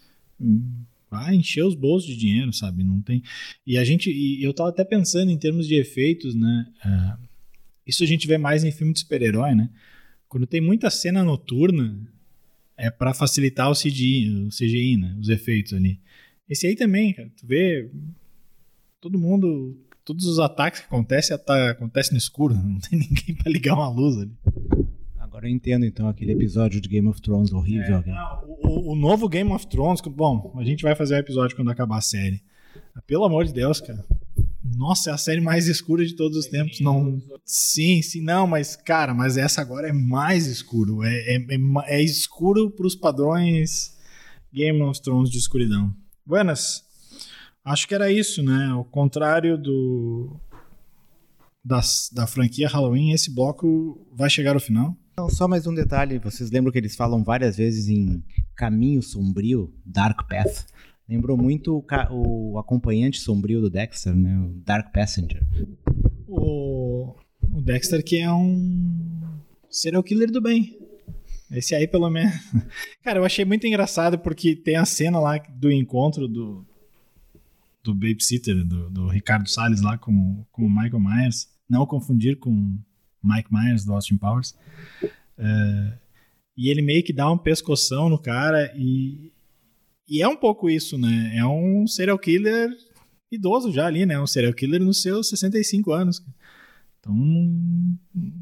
[0.41, 2.85] Hum, vai encher os bolsos de dinheiro, sabe?
[2.85, 3.23] Não tem.
[3.67, 6.67] E a gente, e eu tava até pensando em termos de efeitos, né?
[7.87, 9.69] Isso a gente vê mais em filme de super-herói, né?
[10.29, 12.01] Quando tem muita cena noturna,
[12.77, 15.17] é para facilitar o CGI, o CGI, né?
[15.19, 16.01] Os efeitos ali.
[16.49, 17.91] Esse aí também, cara, tu vê
[19.01, 23.51] todo mundo, todos os ataques que acontecem tá, acontece no escuro, não tem ninguém para
[23.51, 24.33] ligar uma luz ali.
[25.41, 28.05] Agora eu entendo, então, aquele episódio de Game of Thrones horrível.
[28.07, 31.57] É, não, o, o, novo Game of Thrones, bom, a gente vai fazer um episódio
[31.57, 32.43] quando acabar a série.
[33.07, 34.05] Pelo amor de Deus, cara.
[34.63, 36.81] Nossa, é a série mais escura de todos os tempos.
[36.81, 41.03] Não, sim, sim, não, mas cara, mas essa agora é mais escuro.
[41.03, 43.97] É, é, é, é escuro para os padrões
[44.53, 45.91] Game of Thrones de escuridão.
[46.27, 46.85] Buenas.
[47.65, 48.67] Acho que era isso, né?
[48.67, 50.39] Ao contrário do
[51.65, 54.95] das, da franquia Halloween, esse bloco vai chegar ao final.
[55.21, 56.19] Não, só mais um detalhe.
[56.19, 58.25] Vocês lembram que eles falam várias vezes em
[58.57, 60.65] caminho sombrio, Dark Path?
[61.07, 64.39] Lembrou muito o, o acompanhante sombrio do Dexter, né?
[64.39, 65.47] O Dark Passenger.
[66.27, 67.15] O,
[67.53, 69.21] o Dexter que é um
[69.69, 70.75] serial killer do bem.
[71.51, 72.33] Esse aí, pelo menos.
[73.05, 76.67] Cara, eu achei muito engraçado porque tem a cena lá do encontro do,
[77.85, 81.47] do babysitter, do, do Ricardo Salles lá com, com o Michael Myers.
[81.69, 82.79] Não confundir com
[83.23, 84.55] Mike Myers do Austin Powers.
[85.39, 85.93] Uh,
[86.57, 89.33] e ele meio que dá um pescoção no cara e,
[90.09, 91.33] e é um pouco isso, né?
[91.37, 92.71] É um serial killer
[93.31, 94.21] idoso já ali, né?
[94.21, 96.23] Um serial killer nos seus 65 anos.
[96.99, 97.15] Então,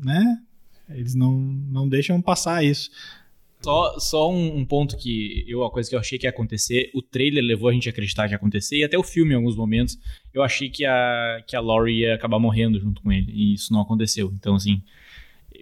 [0.05, 0.43] né?
[0.89, 2.91] Eles não, não deixam passar isso.
[3.61, 7.03] Só, só um, ponto que eu, a coisa que eu achei que ia acontecer, o
[7.03, 9.57] trailer levou a gente a acreditar que ia acontecer, e até o filme, em alguns
[9.57, 9.99] momentos,
[10.33, 13.73] eu achei que a, que a Laurie ia acabar morrendo junto com ele, e isso
[13.73, 14.33] não aconteceu.
[14.35, 14.83] Então, assim,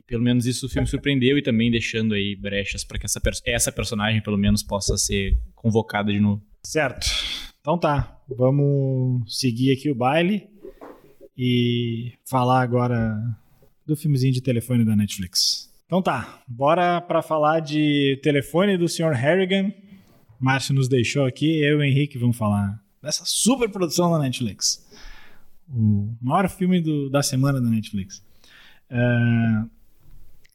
[0.07, 3.73] pelo menos isso o filme surpreendeu e também deixando aí brechas para que essa, essa
[3.73, 6.43] personagem, pelo menos, possa ser convocada de novo.
[6.63, 7.07] Certo.
[7.61, 10.49] Então tá, vamos seguir aqui o baile
[11.37, 13.17] e falar agora
[13.85, 15.73] do filmezinho de telefone da Netflix.
[15.87, 19.13] Então tá, bora para falar de telefone do Sr.
[19.13, 19.73] Harrigan.
[20.41, 24.85] Márcio nos deixou aqui, eu e o Henrique vamos falar dessa super produção da Netflix.
[25.69, 28.19] O maior filme do, da semana da Netflix.
[28.91, 29.71] Uh,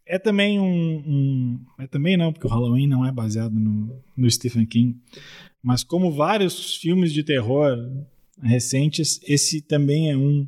[0.05, 4.29] é também um, um, É também não, porque o Halloween não é baseado no, no
[4.29, 4.99] Stephen King.
[5.63, 7.77] Mas como vários filmes de terror
[8.41, 10.45] recentes, esse também é um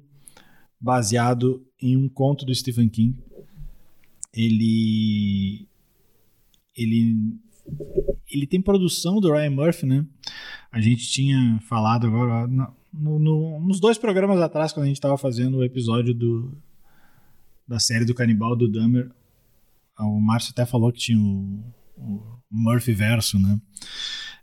[0.77, 3.17] baseado em um conto do Stephen King
[4.33, 5.67] ele
[6.75, 7.37] ele
[8.29, 10.05] ele tem produção do Ryan Murphy, né?
[10.71, 15.17] A gente tinha falado agora no, no, nos dois programas atrás quando a gente estava
[15.17, 16.57] fazendo o episódio do
[17.67, 19.09] da série do canibal do Dahmer,
[19.97, 21.63] o Márcio até falou que tinha o,
[21.95, 23.59] o Murphy verso, né?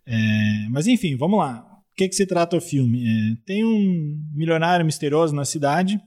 [0.06, 1.66] É, mas enfim, vamos lá.
[1.92, 3.04] O que, que se trata o filme?
[3.06, 6.00] É, tem um milionário misterioso na cidade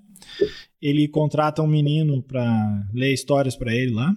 [0.83, 4.13] ele contrata um menino para ler histórias para ele lá,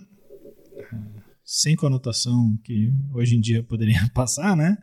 [1.45, 4.77] sem conotação que hoje em dia poderia passar, né?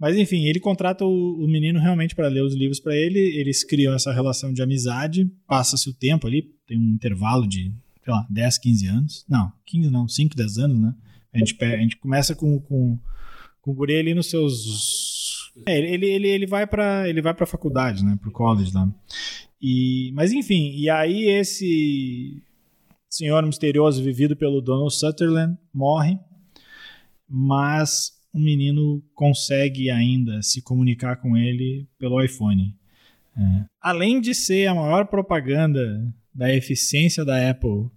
[0.00, 3.18] Mas enfim, ele contrata o, o menino realmente para ler os livros para ele.
[3.18, 7.70] Eles criam essa relação de amizade, passa-se o tempo ali, tem um intervalo de,
[8.02, 9.26] sei lá, 10, 15 anos.
[9.28, 10.94] Não, 15 não, 5, 10 anos, né?
[11.34, 12.98] A gente, a gente começa com, com,
[13.60, 15.52] com o guri ali nos seus.
[15.66, 18.18] É, ele, ele, ele vai para ele vai para faculdade, né?
[18.18, 18.90] Pro college lá.
[19.60, 22.42] E, mas enfim, e aí esse
[23.10, 26.18] senhor misterioso vivido pelo Donald Sutherland morre,
[27.28, 32.74] mas o menino consegue ainda se comunicar com ele pelo iPhone.
[33.36, 33.64] É.
[33.80, 37.90] Além de ser a maior propaganda da eficiência da Apple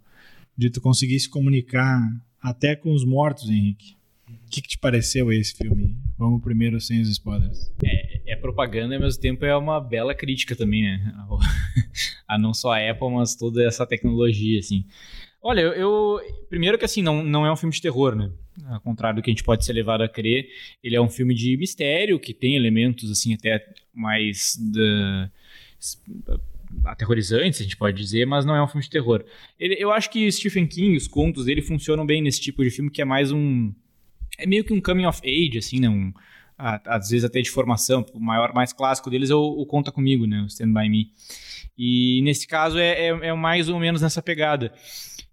[0.58, 2.00] de tu conseguir se comunicar
[2.42, 3.96] até com os mortos, Henrique.
[4.28, 5.96] O que, que te pareceu esse filme?
[6.18, 7.72] Vamos primeiro sem os spoilers.
[7.86, 8.11] É,
[8.52, 11.14] propaganda e ao mesmo tempo é uma bela crítica também, né?
[12.28, 14.86] A não só a Apple, mas toda essa tecnologia, assim.
[15.42, 18.32] Olha, eu, Primeiro que, assim, não, não é um filme de terror, né?
[18.68, 20.48] Ao contrário do que a gente pode ser levado a crer,
[20.84, 24.58] ele é um filme de mistério, que tem elementos, assim, até mais...
[24.58, 25.30] Da,
[26.86, 29.26] aterrorizantes, a gente pode dizer, mas não é um filme de terror.
[29.60, 32.90] Ele, eu acho que Stephen King, os contos dele funcionam bem nesse tipo de filme,
[32.90, 33.74] que é mais um
[34.38, 35.90] é meio que um coming of age, assim, né?
[35.90, 36.14] Um,
[36.86, 38.06] às vezes até de formação.
[38.14, 40.42] O maior, mais clássico deles é o, o Conta Comigo, né?
[40.42, 41.12] O Stand By Me.
[41.78, 44.74] E nesse caso é, é, é, mais ou menos nessa pegada.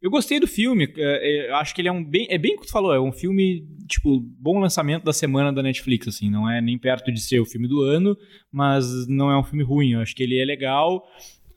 [0.01, 2.27] Eu gostei do filme, é, é, acho que ele é um bem.
[2.31, 5.63] É bem o que tu falou, é um filme, tipo, bom lançamento da semana da
[5.63, 6.31] Netflix, assim.
[6.31, 8.17] Não é nem perto de ser o filme do ano,
[8.51, 9.93] mas não é um filme ruim.
[9.93, 11.05] Eu acho que ele é legal.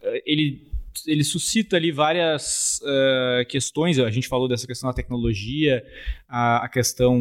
[0.02, 0.72] É, ele
[1.08, 3.98] ele suscita ali várias uh, questões.
[4.00, 5.84] A gente falou dessa questão da tecnologia,
[6.28, 7.18] a, a, questão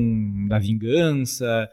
[0.49, 1.71] da vingança,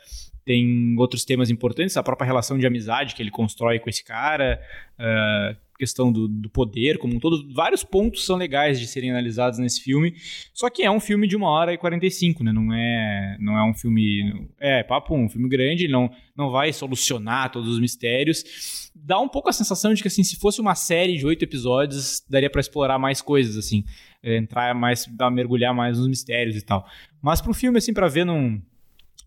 [0.48, 4.62] tem outros temas importantes, a própria relação de amizade que ele constrói com esse cara,
[4.98, 7.54] uh, questão do, do, poder como um todo.
[7.54, 10.16] Vários pontos são legais de serem analisados nesse filme.
[10.54, 12.54] Só que é um filme de uma hora e 45, né?
[12.54, 14.48] Não é, não é um filme.
[14.58, 18.90] É, papo, um filme grande, não, não vai solucionar todos os mistérios.
[18.96, 22.24] Dá um pouco a sensação de que, assim, se fosse uma série de oito episódios,
[22.30, 23.84] daria para explorar mais coisas, assim.
[24.24, 26.88] É, entrar mais, dar, mergulhar mais nos mistérios e tal.
[27.22, 28.62] Mas para um filme, assim, para ver num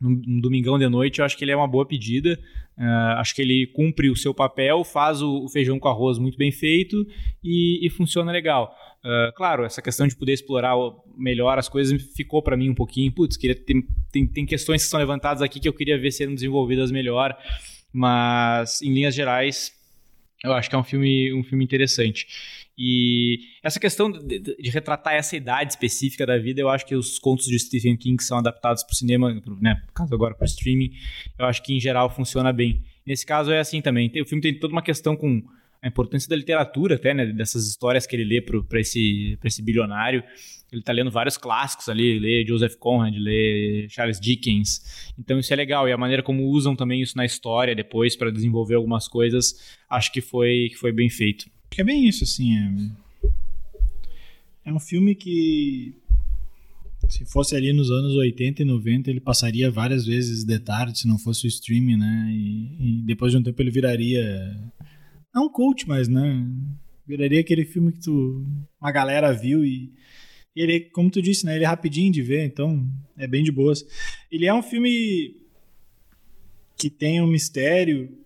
[0.01, 2.39] num, domingão de noite, eu acho que ele é uma boa pedida.
[2.79, 6.39] Uh, acho que ele cumpre o seu papel, faz o, o feijão com arroz muito
[6.39, 7.07] bem feito
[7.45, 8.75] e, e funciona legal.
[9.05, 10.75] Uh, claro, essa questão de poder explorar
[11.17, 13.13] melhor as coisas ficou para mim um pouquinho.
[13.13, 16.35] Putz, queria ter, tem, tem questões que são levantadas aqui que eu queria ver sendo
[16.35, 17.37] desenvolvidas melhor,
[17.93, 19.73] mas em linhas gerais
[20.43, 22.27] Eu acho que é um filme, um filme interessante.
[22.79, 27.19] E essa questão de, de, retratar essa idade específica da vida, eu acho que os
[27.19, 30.45] contos de Stephen King que são adaptados para o cinema, né, no caso agora para
[30.45, 30.91] o streaming,
[31.39, 32.83] eu acho que em geral funciona bem.
[33.07, 34.11] Nesse caso é assim também.
[34.21, 35.43] o filme tem toda uma questão com
[35.83, 40.23] a importância da literatura, até, né, dessas histórias que ele lê para esse, esse bilionário.
[40.71, 45.13] Ele está lendo vários clássicos ali, lê Joseph Conrad, lê Charles Dickens.
[45.19, 45.89] Então isso é legal.
[45.89, 50.13] E a maneira como usam também isso na história depois para desenvolver algumas coisas, acho
[50.13, 51.51] que foi, que foi bem feito.
[51.71, 52.57] Que é bem isso, assim.
[52.57, 55.95] É, é um filme que
[57.09, 61.09] se fosse ali nos anos 80 e 90, ele passaria várias vezes de tarde, se
[61.09, 62.31] não fosse o streaming, né?
[62.33, 64.57] E, e depois de um tempo ele viraria
[65.35, 66.47] não cult, mas, né?
[67.07, 68.45] Viraria aquele filme que tu,
[68.81, 69.93] uma galera viu e
[70.55, 71.57] ele, como tu disse, né?
[71.57, 73.85] Ele é rapidinho de ver, então é bem de boas.
[74.31, 75.37] Ele é um filme
[76.77, 78.17] que tem um mistério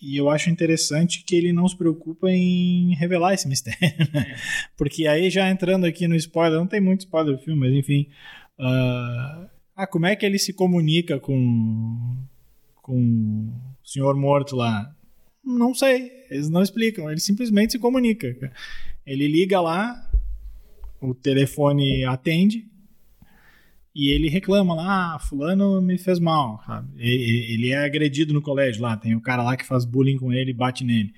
[0.00, 3.78] e eu acho interessante que ele não se preocupa em revelar esse mistério,
[4.12, 4.36] né?
[4.76, 8.08] Porque aí já entrando aqui no spoiler, não tem muito spoiler do filme, mas enfim.
[8.58, 12.16] Uh, ah, como é que ele se comunica com,
[12.82, 14.94] com o senhor morto lá?
[15.44, 18.28] Não sei, eles não explicam, ele simplesmente se comunica.
[19.06, 20.10] Ele liga lá,
[21.00, 22.68] o telefone atende
[23.94, 26.88] e ele reclama lá, ah, fulano me fez mal, sabe?
[26.96, 30.50] Ele é agredido no colégio lá, tem o cara lá que faz bullying com ele
[30.50, 31.12] e bate nele.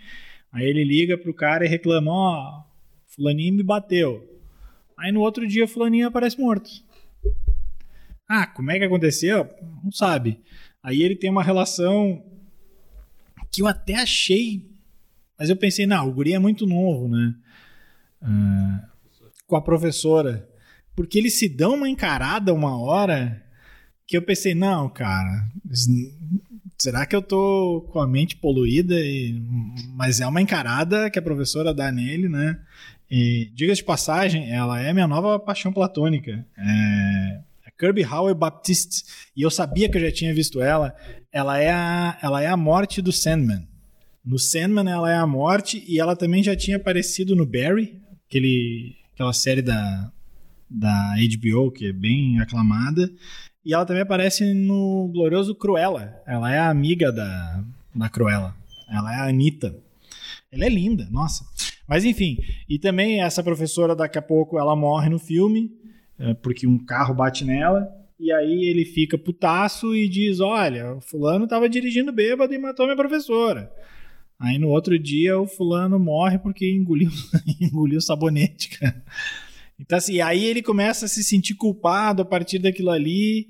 [0.53, 2.65] Aí ele liga pro cara e reclama, ó, oh,
[3.15, 4.27] fulaninho me bateu.
[4.99, 6.71] Aí no outro dia fulaninho aparece morto.
[8.29, 9.49] Ah, como é que aconteceu?
[9.83, 10.41] Não sabe.
[10.83, 12.25] Aí ele tem uma relação
[13.53, 14.71] que eu até achei.
[15.39, 17.35] Mas eu pensei, não, o guri é muito novo, né?
[18.23, 18.87] Uh,
[19.47, 20.49] com a professora.
[20.95, 23.43] Porque eles se dão uma encarada uma hora
[24.07, 25.49] que eu pensei, não, cara,
[26.79, 28.99] será que eu tô com a mente poluída?
[28.99, 29.41] E...
[29.95, 32.59] Mas é uma encarada que a professora dá nele, né?
[33.11, 36.45] E diga de passagem, ela é minha nova paixão platônica.
[36.59, 37.41] É...
[37.81, 39.05] Kirby Howell Baptiste.
[39.35, 40.95] E eu sabia que eu já tinha visto ela.
[41.33, 43.67] Ela é a, ela é a morte do Sandman.
[44.23, 48.97] No Sandman ela é a morte e ela também já tinha aparecido no Barry, aquele,
[49.15, 50.13] aquela série da,
[50.71, 53.11] da HBO que é bem aclamada.
[53.65, 56.15] E ela também aparece no glorioso Cruella.
[56.27, 57.65] Ela é a amiga da,
[57.95, 58.55] da Cruella.
[58.89, 59.77] Ela é a Anitta.
[60.51, 61.45] Ela é linda, nossa.
[61.87, 65.71] Mas enfim, e também essa professora daqui a pouco ela morre no filme
[66.21, 67.89] é, porque um carro bate nela.
[68.19, 72.85] E aí ele fica putaço e diz: Olha, o fulano estava dirigindo bêbado e matou
[72.85, 73.73] minha professora.
[74.39, 77.11] Aí no outro dia o fulano morre porque engoliu,
[77.61, 79.03] engoliu sabonete, cara.
[79.81, 83.49] Então assim, aí ele começa a se sentir culpado a partir daquilo ali.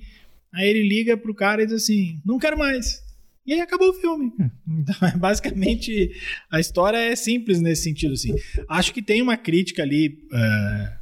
[0.53, 3.03] Aí ele liga pro cara e diz assim: Não quero mais.
[3.47, 4.33] E aí acabou o filme.
[4.81, 6.13] Então, é basicamente,
[6.51, 8.35] a história é simples nesse sentido, assim.
[8.69, 10.21] Acho que tem uma crítica ali.
[10.33, 10.99] Uh,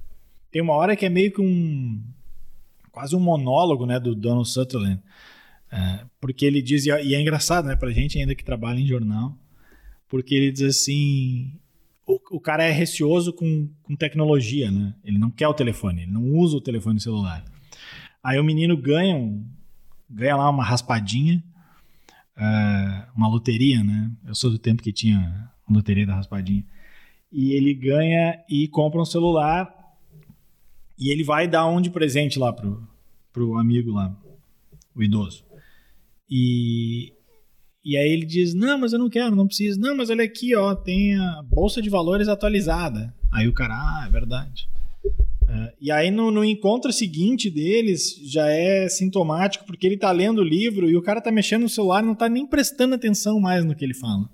[0.50, 2.02] tem uma hora que é meio que um.
[2.90, 5.00] quase um monólogo, né, do Donald Sutherland.
[5.70, 9.36] É, porque ele diz, e é engraçado, né, pra gente ainda que trabalha em jornal,
[10.08, 11.52] porque ele diz assim.
[12.10, 14.94] O, cara é receoso com, com tecnologia, né?
[15.04, 17.44] Ele não quer o telefone, ele não usa o telefone celular.
[18.24, 19.46] Aí o menino ganha, um,
[20.08, 21.44] ganha lá uma raspadinha,
[22.34, 24.10] uh, uma loteria, né?
[24.26, 26.64] Eu sou do tempo que tinha loteria da raspadinha.
[27.30, 29.70] E ele ganha e compra um celular
[30.98, 32.88] e ele vai dar um de presente lá pro,
[33.34, 34.16] pro amigo lá,
[34.94, 35.44] o idoso.
[36.28, 37.12] E,
[37.88, 39.80] e aí ele diz: Não, mas eu não quero, não preciso.
[39.80, 43.14] Não, mas olha aqui, ó, tem a bolsa de valores atualizada.
[43.32, 44.68] Aí o cara, ah, é verdade.
[45.48, 50.42] É, e aí no, no, encontro seguinte deles já é sintomático, porque ele tá lendo
[50.42, 53.40] o livro e o cara tá mexendo no celular e não tá nem prestando atenção
[53.40, 54.28] mais no que ele fala.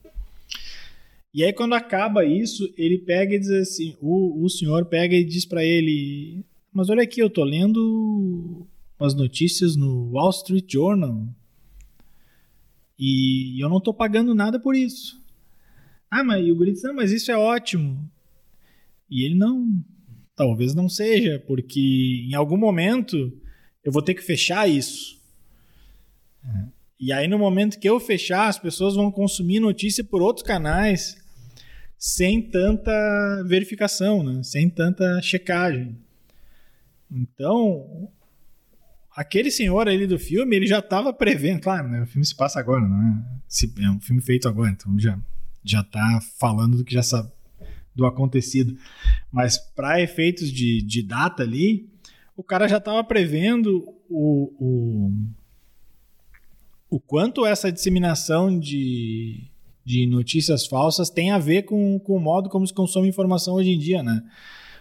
[1.33, 5.23] E aí quando acaba isso, ele pega e diz assim, o, o senhor pega e
[5.23, 8.67] diz para ele, mas olha aqui, eu tô lendo
[8.99, 11.29] umas notícias no Wall Street Journal
[12.99, 15.23] e eu não tô pagando nada por isso.
[16.11, 18.09] Ah, mas o guri diz, não, mas isso é ótimo.
[19.11, 19.67] E ele não,
[20.37, 23.17] talvez não seja, porque em algum momento
[23.83, 25.21] eu vou ter que fechar isso.
[27.01, 31.17] E aí no momento que eu fechar, as pessoas vão consumir notícia por outros canais
[31.99, 32.93] sem tanta
[33.47, 34.43] verificação, né?
[34.43, 35.99] sem tanta checagem.
[37.11, 38.11] Então,
[39.15, 42.03] aquele senhor ali do filme, ele já estava prevendo, claro, né?
[42.03, 43.85] O filme se passa agora, não é?
[43.85, 45.19] É um filme feito agora, então já
[45.65, 47.33] já tá falando do que já sabe
[47.95, 48.77] do acontecido.
[49.33, 51.89] Mas para efeitos de, de data ali,
[52.37, 55.13] o cara já estava prevendo o, o,
[56.91, 59.49] o quanto essa disseminação de,
[59.85, 63.71] de notícias falsas tem a ver com, com o modo como se consome informação hoje
[63.71, 64.23] em dia, né?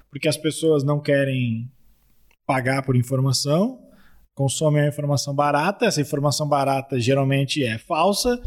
[0.10, 1.72] Porque as pessoas não querem
[2.46, 3.83] pagar por informação,
[4.34, 8.42] consomem a informação barata, essa informação barata geralmente é falsa,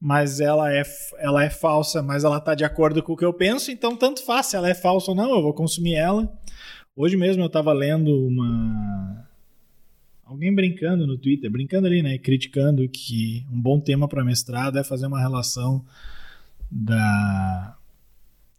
[0.00, 0.82] mas ela é,
[1.18, 4.24] ela é falsa, mas ela está de acordo com o que eu penso, então tanto
[4.24, 6.32] faz se ela é falsa ou não, eu vou consumir ela.
[6.96, 9.28] Hoje mesmo eu estava lendo uma
[10.24, 14.84] alguém brincando no Twitter, brincando ali, né, criticando que um bom tema para mestrado é
[14.84, 15.84] fazer uma relação
[16.70, 17.76] da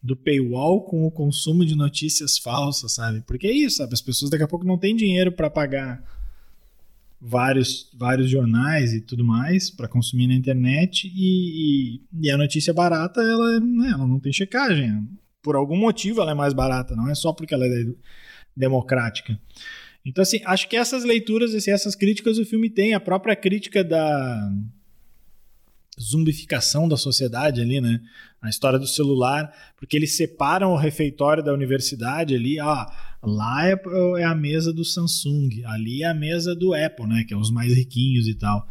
[0.03, 3.21] do paywall com o consumo de notícias falsas, sabe?
[3.21, 3.93] Porque é isso, sabe?
[3.93, 6.03] As pessoas daqui a pouco não têm dinheiro para pagar
[7.25, 12.73] vários, vários jornais e tudo mais para consumir na internet e, e, e, a notícia
[12.73, 15.07] barata ela, né, ela não tem checagem.
[15.41, 17.85] Por algum motivo ela é mais barata, não é só porque ela é
[18.55, 19.39] democrática.
[20.05, 22.93] Então, assim, acho que essas leituras, assim, essas críticas o filme tem.
[22.93, 24.51] A própria crítica da
[25.99, 27.99] zumbificação da sociedade ali, né?
[28.41, 32.85] A história do celular, porque eles separam o refeitório da universidade ali, ó,
[33.21, 33.81] lá é,
[34.17, 37.23] é, a mesa do Samsung, ali é a mesa do Apple, né?
[37.27, 38.67] Que é os mais riquinhos e tal.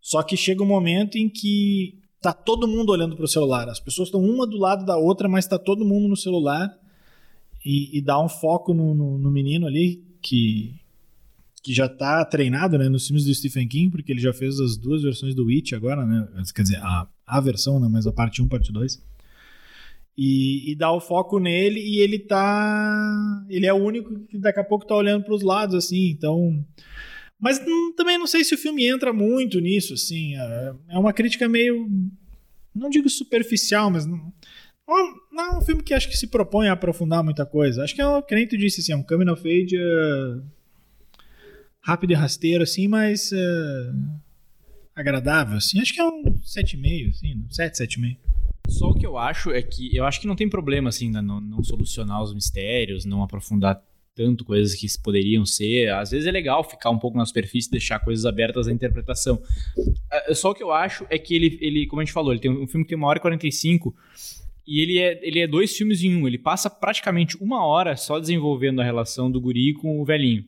[0.00, 3.68] Só que chega um momento em que tá todo mundo olhando para o celular.
[3.68, 6.70] As pessoas estão uma do lado da outra, mas tá todo mundo no celular
[7.64, 10.74] e, e dá um foco no, no, no menino ali que,
[11.68, 14.78] que já está treinado né, nos filmes do Stephen King, porque ele já fez as
[14.78, 16.26] duas versões do Witch agora, né?
[16.54, 17.86] Quer dizer, a, a versão, né?
[17.92, 19.06] Mas a parte 1, parte 2.
[20.16, 23.44] E, e dá o foco nele e ele tá.
[23.50, 26.64] Ele é o único que daqui a pouco tá olhando para os lados, assim, então.
[27.38, 30.36] Mas não, também não sei se o filme entra muito nisso, assim.
[30.36, 31.86] É, é uma crítica meio.
[32.74, 34.06] Não digo superficial, mas.
[34.06, 34.32] Não,
[35.30, 37.84] não é um filme que acho que se propõe a aprofundar muita coisa.
[37.84, 40.42] Acho que é o que nem tu disse, assim, é um coming of age uh,
[41.88, 44.20] rápido e rasteiro, assim, mas uh,
[44.94, 45.80] agradável, assim.
[45.80, 48.16] Acho que é um 7,5, assim, 7, 7,5.
[48.68, 51.40] Só o que eu acho é que eu acho que não tem problema, assim, não,
[51.40, 53.82] não solucionar os mistérios, não aprofundar
[54.14, 55.90] tanto coisas que poderiam ser.
[55.90, 59.40] Às vezes é legal ficar um pouco na superfície deixar coisas abertas à interpretação.
[60.34, 62.50] Só o que eu acho é que ele, ele como a gente falou, ele tem
[62.50, 63.96] um filme que tem uma hora e 45
[64.66, 66.26] e ele é, ele é dois filmes em um.
[66.26, 70.44] Ele passa praticamente uma hora só desenvolvendo a relação do guri com o velhinho.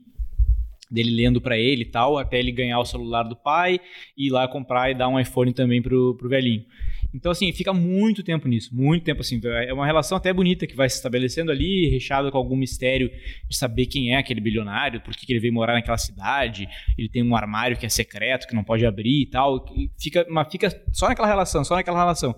[0.90, 3.80] Dele lendo para ele e tal, até ele ganhar o celular do pai
[4.16, 6.64] e ir lá comprar e dar um iPhone também pro, pro velhinho.
[7.12, 9.40] Então, assim, fica muito tempo nisso, muito tempo assim.
[9.44, 13.10] É uma relação até bonita que vai se estabelecendo ali, recheada com algum mistério
[13.48, 17.22] de saber quem é aquele bilionário, por que ele veio morar naquela cidade, ele tem
[17.22, 19.64] um armário que é secreto, que não pode abrir e tal.
[19.98, 22.34] Fica, mas fica só naquela relação, só naquela relação.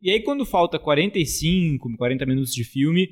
[0.00, 3.10] E aí, quando falta 45, 40 minutos de filme,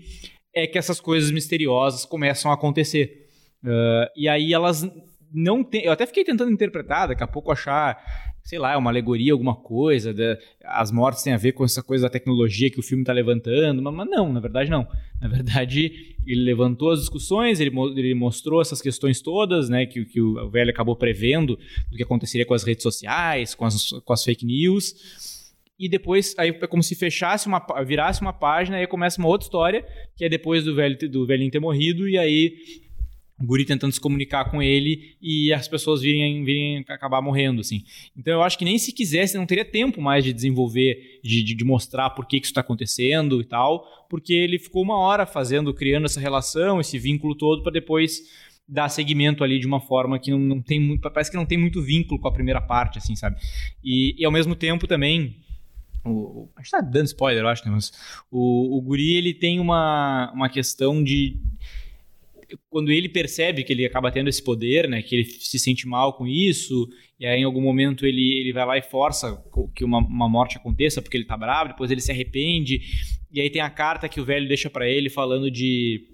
[0.54, 3.19] é que essas coisas misteriosas começam a acontecer.
[3.64, 4.88] Uh, e aí elas
[5.32, 5.68] não.
[5.72, 7.96] Eu até fiquei tentando interpretar, daqui a pouco achar
[8.42, 10.14] sei lá, é uma alegoria, alguma coisa,
[10.64, 13.82] as mortes têm a ver com essa coisa da tecnologia que o filme está levantando,
[13.82, 14.86] mas, mas, não, na verdade não.
[15.20, 20.20] Na verdade, ele levantou as discussões, ele, ele mostrou essas questões todas, né, que, que
[20.20, 21.58] o velho acabou prevendo
[21.90, 24.94] do que aconteceria com as redes sociais, com as, com as fake news,
[25.78, 29.28] e depois aí é como se fechasse uma virasse uma página e aí começa uma
[29.28, 29.82] outra história
[30.14, 32.52] que é depois do velho do velhinho ter morrido e aí
[33.40, 37.82] o guri tentando se comunicar com ele e as pessoas virem, virem acabar morrendo, assim.
[38.16, 41.54] Então eu acho que nem se quisesse, não teria tempo mais de desenvolver, de, de,
[41.54, 45.24] de mostrar por que, que isso está acontecendo e tal, porque ele ficou uma hora
[45.24, 48.20] fazendo, criando essa relação, esse vínculo todo, para depois
[48.68, 51.58] dar seguimento ali de uma forma que não, não tem muito, parece que não tem
[51.58, 53.36] muito vínculo com a primeira parte, assim, sabe?
[53.82, 55.34] E, e ao mesmo tempo também,
[56.04, 57.72] o, a gente tá dando spoiler, eu acho, né?
[57.72, 57.90] Mas
[58.30, 61.40] o, o guri, ele tem uma, uma questão de
[62.68, 66.12] quando ele percebe que ele acaba tendo esse poder, né, que ele se sente mal
[66.12, 66.88] com isso,
[67.18, 69.42] e aí em algum momento ele, ele vai lá e força
[69.74, 72.80] que uma, uma morte aconteça porque ele tá bravo, depois ele se arrepende,
[73.32, 76.06] e aí tem a carta que o velho deixa para ele falando de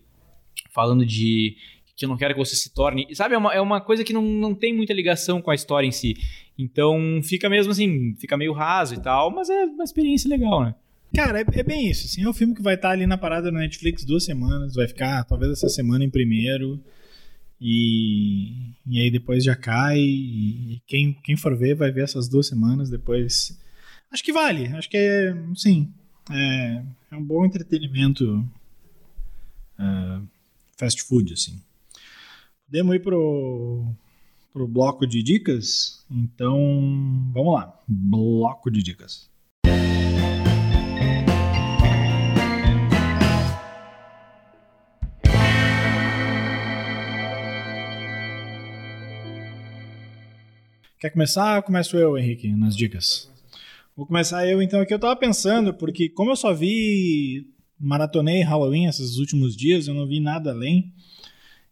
[0.73, 1.57] falando de
[1.97, 4.13] que eu não quero que você se torne, sabe, é uma, é uma coisa que
[4.13, 6.15] não, não tem muita ligação com a história em si.
[6.59, 10.75] Então fica mesmo assim, fica meio raso e tal, mas é uma experiência legal, né?
[11.17, 12.05] Cara, é, é, bem isso.
[12.05, 14.87] Assim, é um filme que vai estar ali na parada na Netflix duas semanas, vai
[14.87, 16.79] ficar talvez essa semana em primeiro.
[17.59, 19.99] E, e aí depois já cai.
[19.99, 23.59] E quem, quem for ver vai ver essas duas semanas depois.
[24.13, 24.67] Acho que vale.
[24.77, 25.35] Acho que é.
[25.55, 25.91] Sim.
[26.31, 28.47] É, é um bom entretenimento.
[29.79, 30.27] Uh,
[30.77, 31.63] fast food, assim.
[32.67, 33.87] Podemos ir pro,
[34.53, 36.05] pro bloco de dicas?
[36.11, 37.75] Então, vamos lá.
[37.89, 39.31] Bloco de dicas.
[51.07, 51.63] Quer começar?
[51.63, 53.31] Começo eu, Henrique, nas dicas.
[53.97, 54.93] Vou começar eu então aqui.
[54.93, 57.47] Eu tava pensando, porque como eu só vi,
[57.79, 60.93] maratonei Halloween esses últimos dias, eu não vi nada além.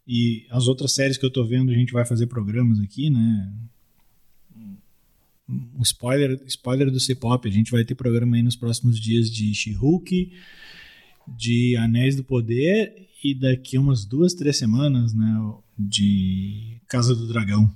[0.06, 3.52] E as outras séries que eu tô vendo, a gente vai fazer programas aqui, né?
[5.48, 9.52] Um spoiler, spoiler do C-Pop, a gente vai ter programa aí nos próximos dias de
[9.52, 10.30] She-Hulk,
[11.26, 15.54] de Anéis do Poder e daqui umas duas, três semanas, né?
[15.76, 17.74] De Casa do Dragão.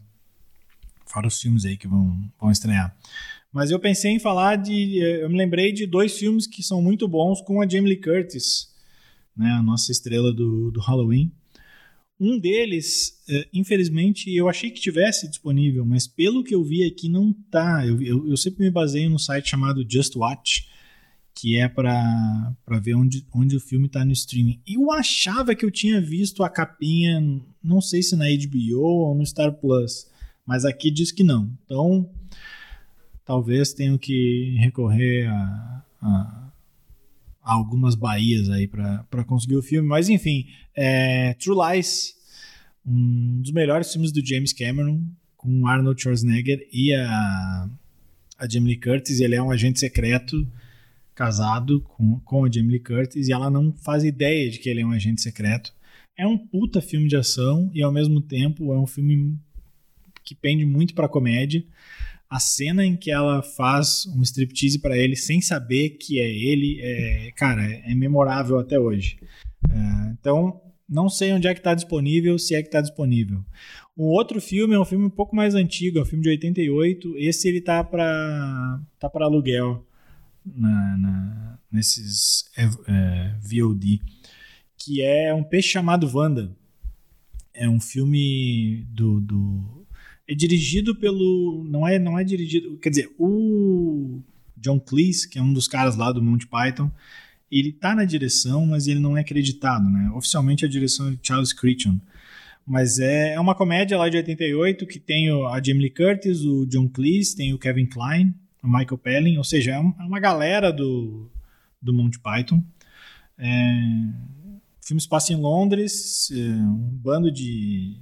[1.08, 2.96] Fora os filmes aí que vão, vão estrear.
[3.52, 4.98] Mas eu pensei em falar de.
[4.98, 8.68] Eu me lembrei de dois filmes que são muito bons com a Jamie Lee Curtis,
[9.36, 11.32] né, a nossa estrela do, do Halloween.
[12.20, 17.08] Um deles, é, infelizmente, eu achei que tivesse disponível, mas pelo que eu vi aqui
[17.08, 17.86] não tá.
[17.86, 20.68] Eu, eu, eu sempre me baseio no site chamado Just Watch,
[21.32, 22.52] que é para
[22.82, 24.60] ver onde, onde o filme está no streaming.
[24.66, 27.20] Eu achava que eu tinha visto a capinha,
[27.62, 30.07] não sei se na HBO ou no Star Plus,
[30.48, 31.52] mas aqui diz que não.
[31.66, 32.08] Então,
[33.22, 36.50] talvez tenho que recorrer a, a,
[37.42, 39.86] a algumas baías aí para conseguir o filme.
[39.86, 42.14] Mas enfim, é, True Lies,
[42.82, 45.04] um dos melhores filmes do James Cameron,
[45.36, 47.68] com Arnold Schwarzenegger e a,
[48.38, 49.20] a Jamie Lee Curtis.
[49.20, 50.50] Ele é um agente secreto
[51.14, 54.80] casado com, com a Jamie Lee Curtis e ela não faz ideia de que ele
[54.80, 55.74] é um agente secreto.
[56.16, 59.38] É um puta filme de ação e ao mesmo tempo é um filme
[60.28, 61.64] que pende muito para comédia
[62.28, 66.78] a cena em que ela faz um striptease para ele sem saber que é ele,
[66.82, 69.18] é, cara, é memorável até hoje.
[69.70, 73.42] É, então, não sei onde é que está disponível, se é que está disponível.
[73.96, 77.16] Um outro filme é um filme um pouco mais antigo, é um filme de 88.
[77.16, 79.84] Esse ele tá para tá para aluguel
[80.44, 84.00] na, na nesses é, é VOD,
[84.76, 86.54] que é um peixe chamado Wanda.
[87.54, 89.77] É um filme do, do
[90.28, 91.64] é dirigido pelo.
[91.68, 92.76] Não é, não é dirigido.
[92.76, 94.20] Quer dizer, o
[94.56, 96.90] John Cleese, que é um dos caras lá do Monty Python,
[97.50, 100.10] ele tá na direção, mas ele não é acreditado, né?
[100.14, 101.98] Oficialmente a direção é de Charles Crichton.
[102.66, 106.66] Mas é, é uma comédia lá de 88 que tem a Jamie Lee Curtis, o
[106.66, 110.70] John Cleese, tem o Kevin Kline, o Michael Pelling, ou seja, é, é uma galera
[110.70, 111.30] do,
[111.80, 112.62] do Monty Python.
[113.38, 113.80] É,
[114.82, 117.96] o filme se passa em Londres, é, um bando de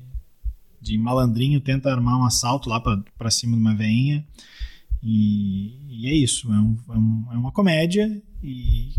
[0.86, 4.24] de malandrinho tenta armar um assalto lá para cima de uma veinha.
[5.02, 8.94] E, e é isso, é, um, é, um, é, uma comédia e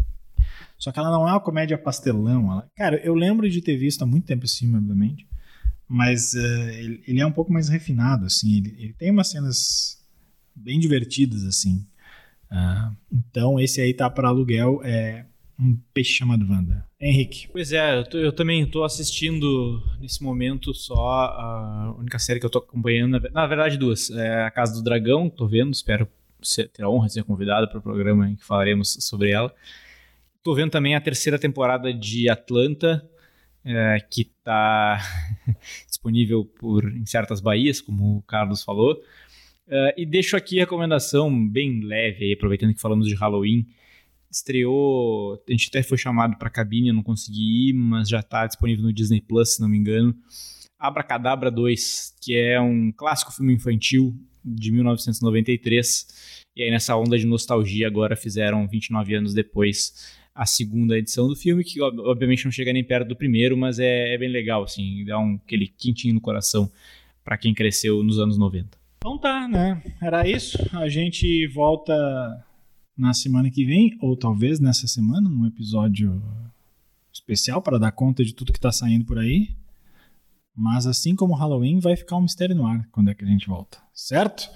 [0.78, 2.52] só que ela não é uma comédia pastelão.
[2.52, 5.28] Ela, cara, eu lembro de ter visto há muito tempo assim, obviamente,
[5.88, 8.58] mas uh, ele, ele, é um pouco mais refinado, assim.
[8.58, 9.98] Ele, ele tem umas cenas
[10.56, 11.86] bem divertidas, assim.
[12.52, 14.82] Uh, então esse aí tá para aluguel.
[14.84, 15.26] É,
[15.60, 16.87] um peixe chamado Wanda.
[17.00, 17.48] Henrique.
[17.52, 22.46] Pois é, eu, tô, eu também estou assistindo nesse momento só a única série que
[22.46, 26.10] eu estou acompanhando, na verdade duas, é A Casa do Dragão, estou vendo, espero
[26.74, 29.54] ter a honra de ser convidado para o programa em que falaremos sobre ela.
[30.38, 33.08] Estou vendo também a terceira temporada de Atlanta,
[33.64, 35.00] é, que está
[35.88, 39.00] disponível por, em certas baías, como o Carlos falou.
[39.68, 43.68] É, e deixo aqui a recomendação bem leve, aproveitando que falamos de Halloween,
[44.30, 48.46] estreou, a gente até foi chamado para cabine, eu não consegui ir, mas já está
[48.46, 50.16] disponível no Disney Plus, se não me engano.
[50.80, 56.08] Abracadabra 2, que é um clássico filme infantil de 1993.
[56.56, 61.36] E aí nessa onda de nostalgia agora fizeram 29 anos depois a segunda edição do
[61.36, 65.04] filme, que obviamente não chega nem perto do primeiro, mas é, é bem legal, assim,
[65.04, 66.72] dá um, aquele quentinho no coração
[67.24, 68.78] para quem cresceu nos anos 90.
[68.98, 69.82] Então tá, né?
[70.02, 70.58] Era isso.
[70.74, 72.46] A gente volta
[72.98, 76.22] na semana que vem, ou talvez nessa semana, num episódio
[77.14, 79.50] especial para dar conta de tudo que está saindo por aí.
[80.56, 83.48] Mas assim como Halloween, vai ficar um mistério no ar quando é que a gente
[83.48, 84.50] volta, certo?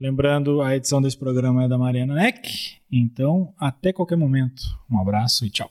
[0.00, 2.76] Lembrando, a edição desse programa é da Mariana Neck.
[2.90, 4.62] Então, até qualquer momento.
[4.90, 5.70] Um abraço e tchau.